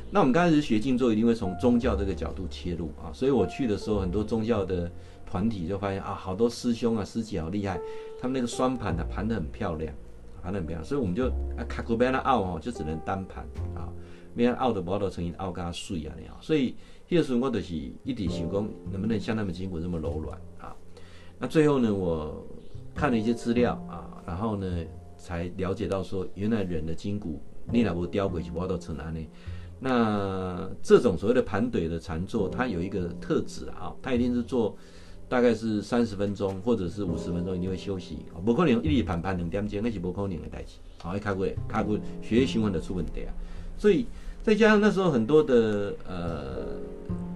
[0.09, 3.13] 那我们刚开始学静坐，一定会从宗教这个角度切入啊。
[3.13, 4.91] 所以我去的时候，很多宗教的
[5.31, 7.79] 团体就发现啊，好多师兄啊、师姐好厉害，
[8.19, 9.93] 他们那个双盘的盘得很漂亮
[10.41, 13.87] 啊，盘很漂亮，所以我们就啊卡古贝拉奥哦，就只能单盘啊，
[14.35, 16.75] 边凹的不好成因奥加碎啊那样，所以
[17.07, 20.75] 那个时候我就是一直想讲能不能像他们筋骨这么柔软啊？
[21.39, 22.45] 那最后呢，我
[22.93, 24.67] 看了一些资料啊，然后呢
[25.17, 27.41] 才了解到说，原来人的筋骨
[27.71, 29.29] 你那不雕鬼去挖到成哪里？
[29.79, 34.75] 那这种所谓的盘腿的禅坐，它有一个特质啊，它一定是做。
[35.31, 38.17] 大概是三十分钟或者是五十分钟，一定会休息。
[38.43, 40.73] 不可能一直盘盘两点钟，那是不可能的代志。
[41.01, 43.31] 好，一开过开过血液循环的出问题啊。
[43.77, 44.05] 所以
[44.43, 46.65] 再加上那时候很多的呃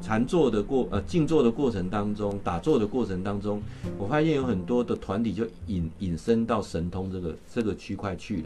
[0.01, 3.62] 禅坐的过呃静坐的过程当中，打坐的过程当中，
[3.97, 8.43] 我发现有很多的团体就引引申到神通这个这个区块去了。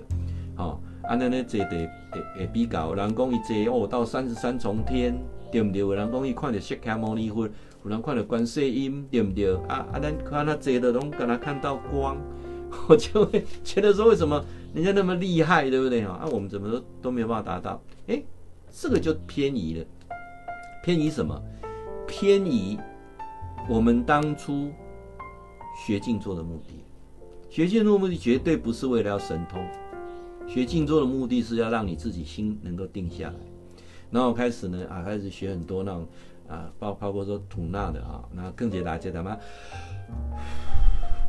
[0.55, 1.89] 好，啊那那坐的
[2.37, 5.17] 会比较，人讲伊坐哦到三十三重天，
[5.51, 5.79] 对不对？
[5.79, 7.49] 有人讲伊看到释迦牟尼佛。
[7.89, 9.51] 有人看到观世音，对不对？
[9.67, 12.15] 啊啊，咱看他坐的拢跟他看到光，
[12.87, 16.01] 我就会觉得说，为什么人家那么厉害，对不对？
[16.03, 17.81] 啊，我们怎么都都没有办法达到？
[18.05, 18.21] 哎，
[18.71, 19.85] 这个就偏移了，
[20.83, 21.41] 偏移什么？
[22.07, 22.77] 偏移
[23.67, 24.71] 我们当初
[25.83, 26.75] 学静坐的目的。
[27.49, 29.65] 学静坐的目的绝对不是为了要神通，
[30.47, 33.35] 学静坐的目的是要让你自己心能够定下来。
[34.11, 36.07] 然后开始呢，啊，开始学很多那种。
[36.49, 39.37] 啊，包包括说吐纳的啊，那更简单，简单嘛。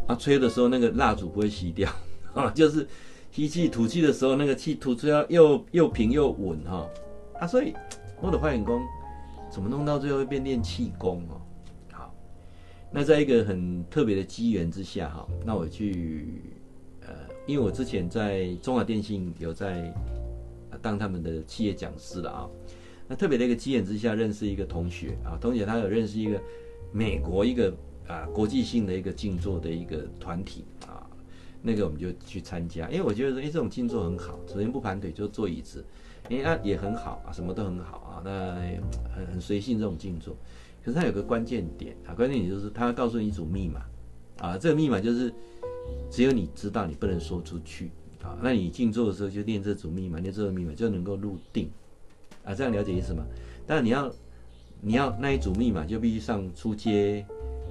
[0.06, 1.88] 啊，吹的时候那个蜡烛不会熄掉
[2.35, 2.88] 啊，就是
[3.30, 6.88] 吸气吐气的时候，那个气吐出来又又平又稳哈。
[7.38, 7.74] 啊，所以
[8.20, 8.80] 我的化眼功
[9.50, 11.40] 怎么弄到最后会变练气功哦？
[11.92, 12.14] 好，
[12.90, 16.42] 那在一个很特别的机缘之下哈，那我去
[17.02, 17.12] 呃，
[17.46, 19.92] 因为我之前在中华电信有在
[20.80, 22.48] 当他们的企业讲师了啊。
[23.11, 26.40] 那特别的一个机缘之下，认识一个同学啊，同学他有认识一个
[26.92, 27.75] 美国一个
[28.07, 31.05] 啊国际性的一个静坐的一个团体啊，
[31.61, 35.85] 那个我们就去参加，因为我觉得说，哎，这种静坐很好，首先不盘腿就坐椅子，
[36.29, 38.55] 哎，那也很好啊，什么都很好啊，那
[39.12, 40.37] 很很随性这种静坐，
[40.85, 43.83] 可是它有个关键点啊，关键点就是他告诉你一组密码
[44.38, 45.35] 啊，这个密码就是
[46.09, 47.90] 只有你知道，你不能说出去
[48.23, 51.68] 啊，那你静坐的时候就念这组密码，念这个密码就能够入定。
[52.44, 53.24] 啊，这样了解意思吗？
[53.66, 54.12] 但你要，
[54.81, 57.24] 你要那一组密码就必须上初阶、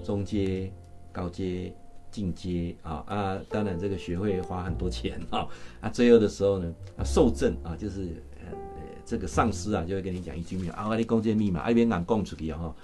[0.04, 0.72] 中阶、
[1.12, 1.74] 高阶、
[2.12, 3.40] 进阶啊啊！
[3.50, 5.48] 当然这个学会花很多钱 啊
[5.82, 5.90] 啊！
[5.90, 8.48] 最后的时候呢，啊受赠啊，就是呃
[9.06, 12.76] 这个上司啊就会跟你讲一句密码啊，你讲这密码，一边敢讲出去哈，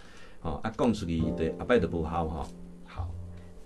[0.42, 2.48] 哦啊讲出去对阿拜的不好哈。
[2.86, 3.10] 好，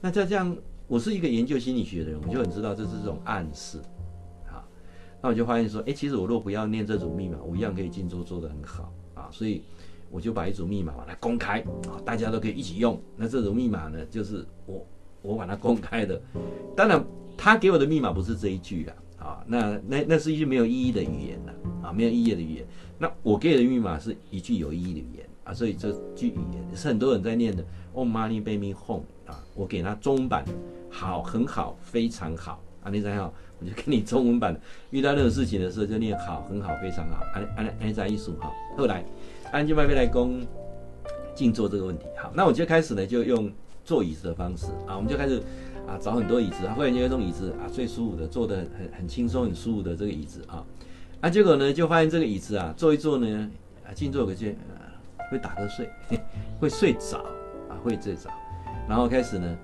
[0.01, 0.55] 那这样，
[0.88, 3.79] 我是一个研究心理学的人，我就很知道这是这种暗示。
[5.21, 9.27] 那我就发现说，哎，其实我若不要念这组密码，我一样可以静坐做得很好啊。
[9.32, 9.62] 所以
[10.10, 12.97] 我就把一组密码把它公开啊，大家都可以一起用。
[13.17, 14.86] 那这组密码呢，就是我
[15.21, 16.21] 我把它公开的。
[16.73, 17.05] 当然，
[17.38, 21.51] 他给我的密码不是这一句啊，啊，那那那是一句没有意义的语言呐，
[21.89, 22.65] 啊，没有意义的语言。
[22.97, 27.63] 那我给的密码是一句有意义的语言啊，所以这句语言是很多人在念的。
[27.93, 30.45] Om Mani Padme Hum 啊，我给他中版，
[30.89, 33.34] 好，很好，非常好啊，你想想。
[33.62, 34.58] 我就给你中文版，
[34.89, 37.26] 遇到任何事情的时候就念好，很好，非常好。
[37.34, 38.56] 安安安在艺术好。
[38.78, 39.04] 后来，
[39.52, 40.41] 安静麦飞来攻
[41.36, 42.06] 静坐这个问题。
[42.17, 43.52] 好，那我就开始呢，就用
[43.84, 45.41] 坐椅子的方式啊，我们就开始
[45.86, 50.63] 啊找很多椅子，啊，忽然间有一种椅子啊最舒服的，坐的很很很轻松、很舒服的这个椅子啊。
[51.19, 53.52] 啊，结果呢就发现这个椅子啊坐一坐呢
[53.86, 54.88] 啊静坐可就啊
[55.30, 55.89] 会打瞌睡，
[56.62, 57.17] 会睡着
[57.67, 58.30] 啊会睡着，
[58.88, 59.58] 然后开始呢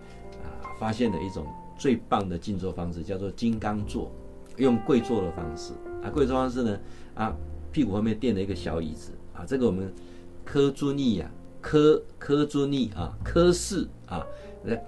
[0.43, 1.45] 啊发现了一种。
[1.77, 4.11] 最棒的静坐方式叫做金刚坐，
[4.57, 6.79] 用跪坐的方式啊，跪坐方式呢
[7.13, 7.35] 啊，
[7.71, 9.93] 屁股后面垫了一个小椅子啊，这个我们
[10.43, 11.29] 科尊义啊，
[11.61, 14.25] 科科尊义啊，科氏啊，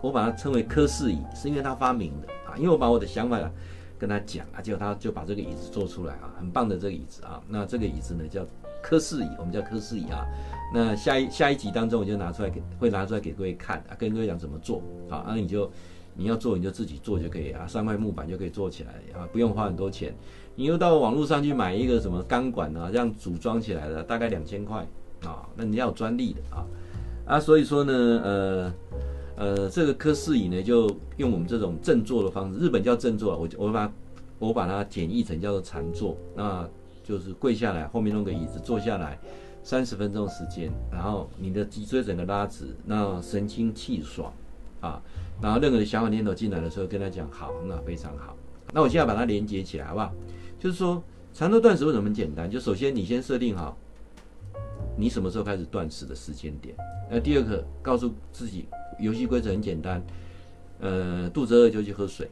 [0.02, 3.52] 我把它称为科氏椅，是因为他发明的啊，因为我把我的想法啊
[4.00, 8.46] 跟他讲啊，结果他就把这个椅子做出来啊，很棒的这个椅子啊，那这个椅子呢叫
[8.82, 10.26] 科氏椅，我们叫科氏椅啊，
[10.74, 15.70] 那下一下一集当中我就拿出来给会拿出来给各位看啊，跟各位讲怎么做啊，那你就。
[16.18, 20.14] 你要做你就自己做就可以啊，三块木板就可以做起来啊，不用花很多钱。
[20.56, 24.86] 你又到网络上去买一个什么钢管啊，这样组装起来的，大概两千块
[25.24, 26.66] 啊，那你要有专利的啊
[27.28, 28.74] 啊，所以说呢，呃
[29.36, 33.94] 呃，这个科氏椅呢，就用我们这种正坐的方式，日本叫正坐，我我把
[34.40, 36.68] 我把它简易成叫做禅坐，那
[37.04, 39.20] 就是跪下来，后面弄个椅子坐下来，
[39.62, 44.34] 三十分钟时间，然后你的脊椎整个拉直，那神清气爽
[44.82, 45.00] 啊。
[45.42, 48.36] 然后任何的想法念头进来的时候，跟他讲好，那非常好。
[48.74, 50.14] 那我现在把它连接起来，好不好？
[50.60, 51.02] 就是说，
[51.34, 52.50] 禅坐断食为什么很简单？
[52.50, 53.78] 就首先你先设定好，
[54.98, 56.76] 你什么时候开始断食的时间点。
[57.10, 58.66] 那第二个，告诉自己
[59.00, 60.04] 游戏规则很简单，
[60.80, 62.30] 呃，肚子饿就去喝水，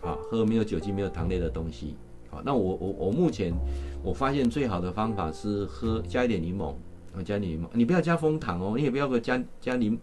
[0.00, 1.94] 啊，喝没有酒精、没有糖类的东西。
[2.30, 3.54] 好，那我我我目前
[4.02, 6.74] 我发现最好的方法是喝加一点柠檬，
[7.14, 9.96] 啊加柠檬，你不要加枫糖哦，你也不要加加柠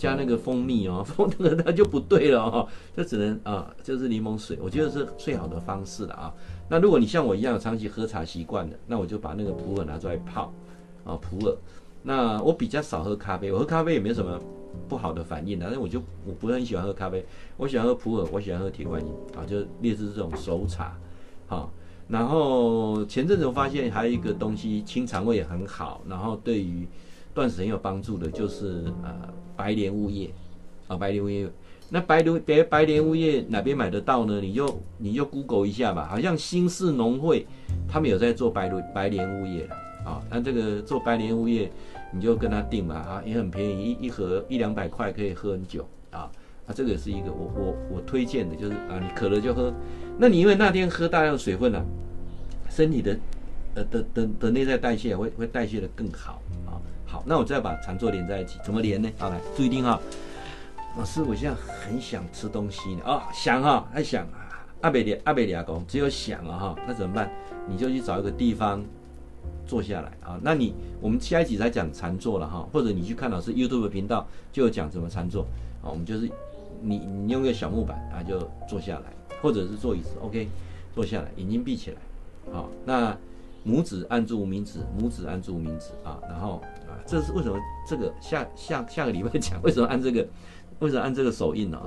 [0.00, 6.32] 加那个蜂蜜哦， 蜂那个它就不对了哦，这只能啊就是柠檬水，我觉得是最好的方式了啊。
[6.70, 10.50] 那如果你像我一样长期喝茶习惯的，那我就把那个普洱拿出来泡
[11.04, 11.54] 啊普洱。
[12.02, 14.40] 那我比较少喝咖啡，我喝咖啡也没什么
[14.88, 17.22] 不好的反应的，但我就我不是很喜欢喝咖啡，
[17.58, 20.96] 我喜欢喝普洱，我喜欢喝铁观音啊，就类似这种熟茶，
[21.46, 21.70] 好。
[22.08, 26.88] 然后前阵子我发现还有一个东西清肠胃也很好，然后对于
[27.40, 30.28] 断食很有帮助的，就是呃白莲物业
[30.88, 31.48] 啊白莲物业。
[31.88, 34.42] 那白莲别白莲物业哪边买得到呢？
[34.42, 37.46] 你就你就 Google 一下吧，好像新市农会
[37.88, 39.66] 他们有在做白莲白莲物业。
[40.04, 41.70] 啊，那这个做白莲物业，
[42.12, 46.30] 你就跟他订嘛，啊，也很便宜，一一盒一两百块可以喝很久啊。
[46.66, 49.72] 啊，这个也是一个我我我推荐的，就是啊，你渴了就喝。
[50.18, 51.84] 那你因为那天喝大量水分了，啊，
[52.68, 53.18] 身体的
[53.74, 56.40] 呃的的的内在代谢会会代谢的更好。
[57.10, 59.10] 好，那我再把禅坐连在一起，怎么连呢？
[59.18, 60.00] 好，来注意听哈。
[60.96, 67.30] 老师，我现在很想吃东西呢，啊，想哈，还想啊，阿北里阿北里阿公只有想啊哈，那怎么办？
[67.68, 68.82] 你就去找一个地方。
[69.66, 75.42] 坐下来啊，那你我们下一集才讲禅坐了哈，或者你去看老师 YouTube 频道就有讲怎么禅坐
[75.80, 75.86] 啊。
[75.90, 76.28] 我们就是
[76.82, 80.48] 你你用个小木板啊就坐下来，或者是坐椅子，OK，
[80.92, 81.96] 坐下来，眼睛闭起来，
[82.52, 83.16] 好，那
[83.64, 86.60] 拇指按住无名指，拇指按住无名指啊，然后，
[87.10, 87.58] 这是为什么？
[87.88, 90.24] 这个下下下个礼拜讲为什么按这个？
[90.78, 91.78] 为什么按这个手印呢？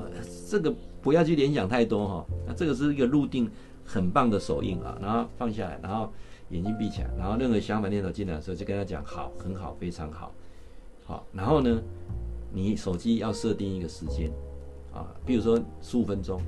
[0.49, 3.49] 这个不要去联想太多哈，那这个是一个入定
[3.85, 6.11] 很棒的手印啊，然后放下来，然后。
[6.49, 10.31] 眼睛闭起来，然后任何想法念头进来的时候，就跟他讲好，很好，非常好，
[11.03, 11.25] 好。
[11.31, 11.81] 然后呢，
[12.51, 14.29] 你手机要设定一个时间，
[14.93, 16.39] 啊，比如说十五分钟，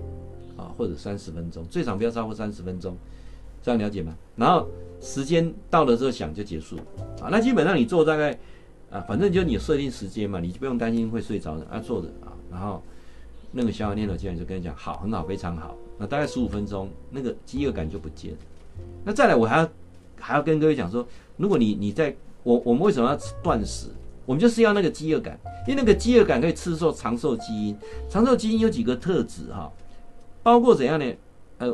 [0.58, 2.96] 啊，或者三十分钟，最长不要超过三十分钟，
[3.64, 4.16] 这样了解吗？
[4.36, 4.68] 然后
[5.02, 6.76] 时间到了之后响就结束，
[7.20, 8.38] 啊，那基本上你做大概，
[8.92, 12.82] 啊，反正就你设定时间嘛，你就不用担心会睡着的，啊，坐着啊，然后
[13.52, 15.76] 那个相反念头进来就跟你讲好，很好，非常好。
[15.98, 18.38] 那大概十五分钟，那个饥饿感就不见了。
[19.04, 19.70] 那再来，我还要。
[20.18, 21.06] 还要跟各位讲说，
[21.36, 23.90] 如果你你在我我们为什么要断食？
[24.26, 27.78] 我们就是要那个饥饿感，因为那个饥饿感可以吃受长寿基因。
[28.10, 29.72] 长寿基因有几个特质哈，
[30.42, 31.14] 包括怎样呢？
[31.60, 31.70] 呃，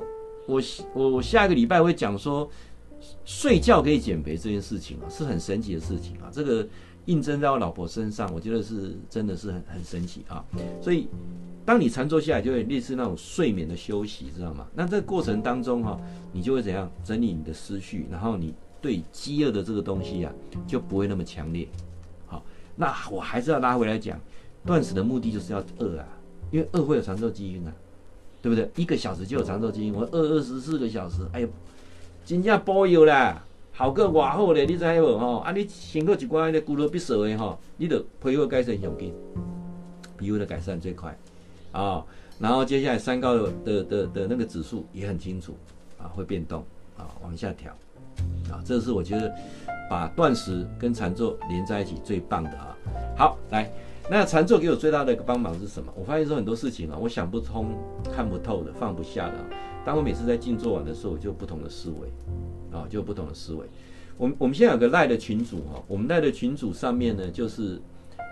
[0.48, 0.62] 我
[0.94, 2.50] 我我下一个礼拜会讲说，
[3.24, 6.28] 睡觉可以减肥这件事情啊，是很神奇的事情啊。
[6.30, 6.68] 这个
[7.06, 10.44] 印证在我老婆身上，我觉得是真的是很很神奇啊。
[10.82, 11.08] 所以，
[11.66, 14.68] 当你禅坐下来，就会类似那种睡眠的休息，知道吗？
[14.76, 16.00] 那这个过程当中哈，
[16.32, 20.34] 你就会怎样整理你的思绪，然后你对饥饿的这个东西啊，
[20.68, 21.68] 就不会那么强烈。
[22.28, 22.44] 好，
[22.76, 24.20] 那我还是要拉回来讲，
[24.66, 26.08] 断食的目的就是要饿啊，
[26.52, 27.74] 因为饿会有长寿基因啊，
[28.42, 28.70] 对不对？
[28.76, 31.50] 一个小时就有长寿基因，我饿二十四个小时，哎呦，
[32.26, 33.44] 真正保佑啦，
[33.82, 35.38] 好个外好咧，你知无吼？
[35.38, 39.12] 啊，你先过一寡那个骨头必瘦的吼，你的皮肤改善上紧，
[40.20, 41.18] 皮肤的改善最快。
[41.72, 42.06] 啊、
[42.38, 45.56] 然后接下来三高的的的的那个指数也很清楚，
[45.98, 46.64] 啊，会变动，
[46.96, 47.72] 啊，往下调，
[48.52, 49.34] 啊，这是我觉得
[49.90, 52.78] 把断食跟禅坐连在一起最棒的啊。
[53.18, 53.68] 好，来，
[54.12, 55.92] 那禅坐给我最大的一个帮忙是什么？
[55.96, 57.76] 我发现说很多事情啊，我想不通、
[58.16, 59.34] 看不透的、放不下的。
[59.84, 62.08] 当我每次在静坐完的时候，我就有不同的思维，
[62.72, 63.66] 啊，就有不同的思维。
[64.18, 67.80] 我们我们现在有个赖的群组哈，我们赖的群组上面呢，就是。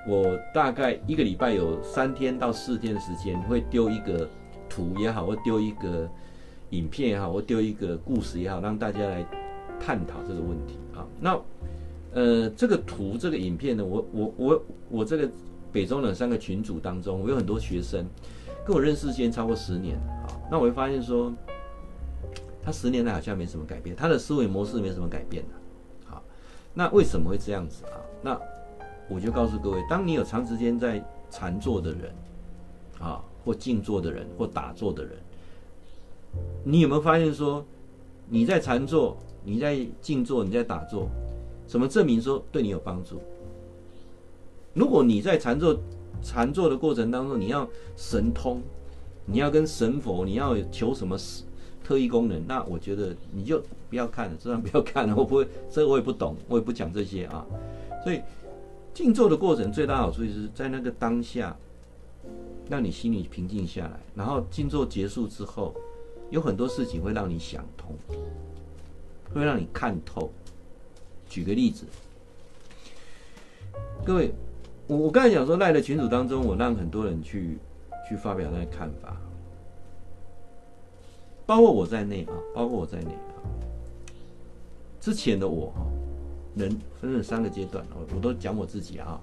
[0.08, 4.28] 我大概一个礼拜有三天到四天的时间，会丢一个
[4.70, 6.10] 图也好，或丢一个
[6.70, 9.26] 影片也好，或丢一个故事也好，让大家来
[9.78, 11.06] 探讨这个问题啊。
[11.20, 11.40] 那
[12.14, 15.30] 呃，这个图这个影片呢，我我我我这个
[15.72, 18.06] 北中南三个群组当中，我有很多学生
[18.66, 20.32] 跟我认识时间超过十年啊。
[20.50, 21.32] 那我会发现说，
[22.62, 25.50] 他十年来好像没什么改变，他的思维模式没什么改变的。
[26.06, 26.24] 好，
[26.74, 27.98] 那为什么会这样子啊？
[28.22, 28.40] 那
[29.10, 32.14] 我就告诉各位，当你有长时间在禅坐的人，
[33.00, 35.14] 啊，或静坐的人，或打坐的人，
[36.64, 37.66] 你有没有发现说，
[38.28, 41.10] 你在禅坐，你在静坐，你在打坐，
[41.66, 43.22] 怎么证明说对你有帮助？
[44.74, 45.76] 如果你在禅坐、
[46.22, 48.62] 禅坐的过程当中，你要神通，
[49.26, 51.18] 你要跟神佛，你要求什么
[51.90, 53.60] 特异功能，那我觉得你就
[53.90, 57.44] 不要看了，这样不要看了， 我不会，这个我也不懂，我也不讲这些啊，
[58.04, 58.22] 所以。
[58.92, 61.56] 静坐的过程最大好处就是在那个当下，
[62.68, 64.00] 让你心里平静下来。
[64.14, 65.74] 然后静坐结束之后，
[66.32, 67.96] 有很多事情会让你想通，
[69.34, 70.30] 会让你看透。
[71.30, 71.86] 举个例子，
[74.06, 74.34] 各位，
[74.88, 77.58] 我我刚才讲说赖的群组当中，我让很多人去
[78.10, 79.16] 去发表那个看法。
[81.50, 83.34] 包括我在内啊，包括我在内啊，
[85.02, 85.82] 之前的我哈，
[86.56, 86.70] 人
[87.02, 89.20] 分成三个阶段，我我都讲我自己啊。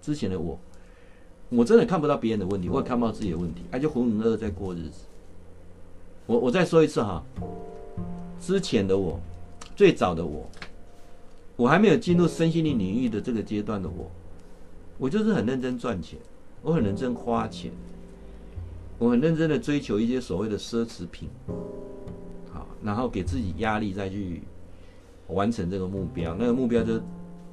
[0.00, 0.58] 之前的我，
[1.50, 5.04] 我真的看不到别人的问题，我也看不到自己的问题，而且浑浑噩噩在过日子。
[6.24, 7.22] 我我再说一次哈，
[8.40, 9.20] 之前的我，
[9.76, 10.48] 最早的我，
[11.56, 14.10] 我还没有进入身心灵领域的这个阶段的我，
[14.96, 16.18] 我就是很认真赚钱，
[16.62, 17.70] 我很认真花钱，
[18.98, 21.28] 我很认真的追求一些所谓的奢侈品，
[22.52, 24.42] 好，然后给自己压力再去
[25.28, 27.00] 完成这个目标，那个目标就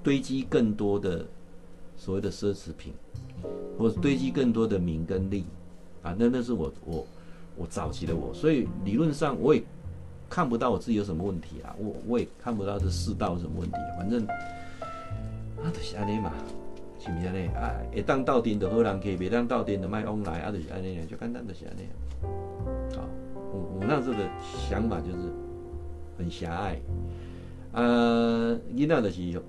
[0.01, 1.25] 堆积更多的
[1.97, 2.93] 所谓的奢侈品，
[3.77, 5.45] 或者堆积更多的名跟利，
[6.01, 7.05] 啊，那那是我我。
[7.55, 9.61] 我早期的我，所以理论上我也
[10.27, 16.33] 看不到我自己有什么问题啊，我我也看不到这世道有什么问题，反正啊就是安尼嘛，
[17.04, 17.76] 是不是安尼啊？
[17.91, 21.89] 会当斗阵就好人客，别当斗阵就卖往来，啊就是安尼，就简单就是安尼。
[22.95, 23.04] 好，
[23.36, 25.18] 我我那时候的想法就是
[26.18, 26.80] 很狭隘，
[27.74, 29.41] 呃，囡仔就是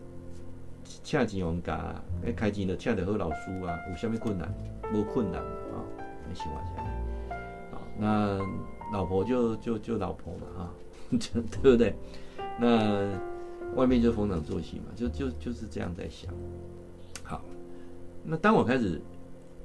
[1.04, 1.94] 请钱王家，
[2.26, 4.52] 要开钱就请着好老师啊，有啥物困难？
[4.92, 5.78] 无困难啊，
[6.28, 6.70] 你想法是。
[7.96, 8.40] 那
[8.92, 10.70] 老婆就就就老婆嘛，哈，
[11.20, 11.94] 就 对不对？
[12.58, 13.16] 那
[13.76, 16.34] 外面就逢场作戏嘛，就就就是这样在想。
[17.24, 17.42] 好，
[18.22, 19.00] 那当我开始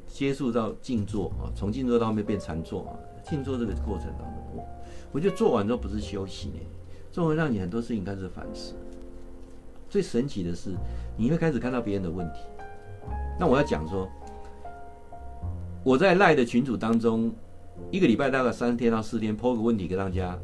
[0.07, 4.67] 接触到静坐啊，从静坐到后面变禅坐啊，静坐这个过程当中，我
[5.11, 6.59] 我觉得做完之后不是休息呢，
[7.11, 8.73] 做完让你很多事情开始反思。
[9.89, 10.71] 最神奇的是，
[11.15, 12.39] 你会开始看到别人的问题。
[13.39, 14.09] 那我要讲说，
[15.83, 17.31] 我在赖的群组当中。
[17.91, 20.37] 一个礼拜大概三天到四天抛个问题给大家，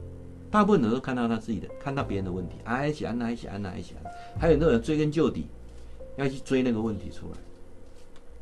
[0.49, 4.09] 大部分人都看到他自己的，看到别人的问题，哎，写安哪，写安哪，写安哪，
[4.39, 5.47] 还有那种追根究底，
[6.17, 7.37] 要去追那个问题出来。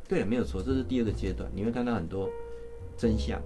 [0.08, 2.28] 对，没有错，这是第二个阶段，你会看到很多
[2.96, 3.40] 真相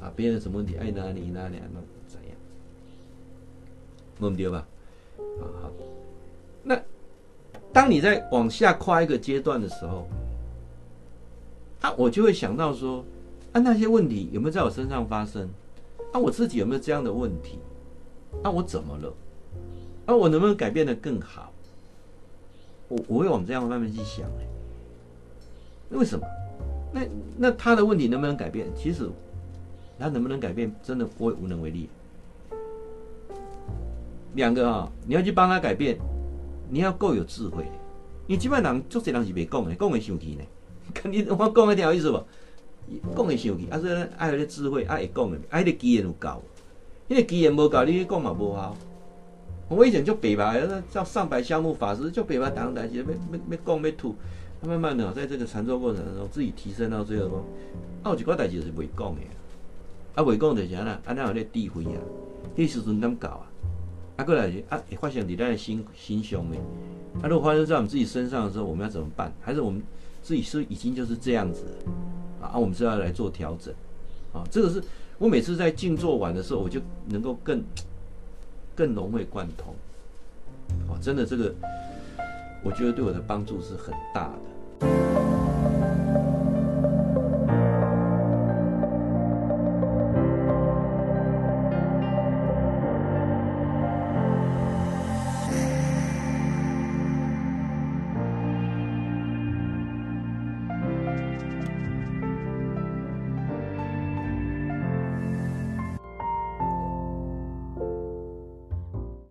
[0.00, 2.36] 啊，别人什么问题，哎，哪里哪里那怎样，
[4.18, 4.66] 弄丢吧？
[5.40, 5.72] 好好，
[6.62, 6.80] 那
[7.72, 10.08] 当你在往下跨一个阶段的时候，
[11.80, 13.04] 啊，我就会想到说。
[13.52, 15.48] 啊，那些问题有没有在我身上发生？
[16.12, 17.60] 啊，我自己有没有这样的问题？
[18.42, 19.14] 啊，我怎么了？
[20.06, 21.52] 啊，我能不能改变得更好？
[22.88, 24.44] 我我会往这样慢慢去想，哎，
[25.90, 26.26] 为什么？
[26.92, 27.00] 那
[27.36, 28.66] 那他的问题能不能改变？
[28.76, 29.10] 其实
[29.98, 31.88] 他能不能改变，真的我也无能为力。
[34.34, 35.98] 两个啊，你要去帮他改变，
[36.68, 37.64] 你要够有智慧。
[38.26, 40.44] 你基本上做这人是没讲的，讲会生气呢。
[40.92, 42.22] 肯定我讲的挺有意思不？
[43.16, 46.42] 讲会生气，啊，所以爱有啲智慧，爱会讲的，爱啲机缘有够，
[47.08, 48.76] 因为机缘无够，你去讲嘛无效。
[49.68, 54.14] 我以前就白白，那叫上百项目法师，就白白当台，没没没讲没吐。
[54.60, 57.28] 他慢慢的在这个禅坐过程当中，自己提升到最后
[58.02, 59.20] 讲，啊，有一寡代志是未讲的，
[60.14, 62.00] 啊，未讲就是安那，安那有咧智慧啊，
[62.56, 63.46] 迄时阵点搞啊？
[64.16, 66.56] 啊，过来啊，会发现你在心心胸的，
[67.22, 69.32] 啊，如果发生在我们自己身上的时候，我们要怎么办？
[69.40, 69.82] 还是我们
[70.22, 71.64] 自己是已经就是这样子？
[72.40, 73.74] 啊，我们是要来做调整，
[74.32, 74.82] 啊，这个是
[75.18, 77.62] 我每次在静坐完的时候，我就能够更
[78.74, 79.74] 更融会贯通，
[80.88, 81.54] 啊，真的这个
[82.62, 84.53] 我觉得对我的帮助是很大的。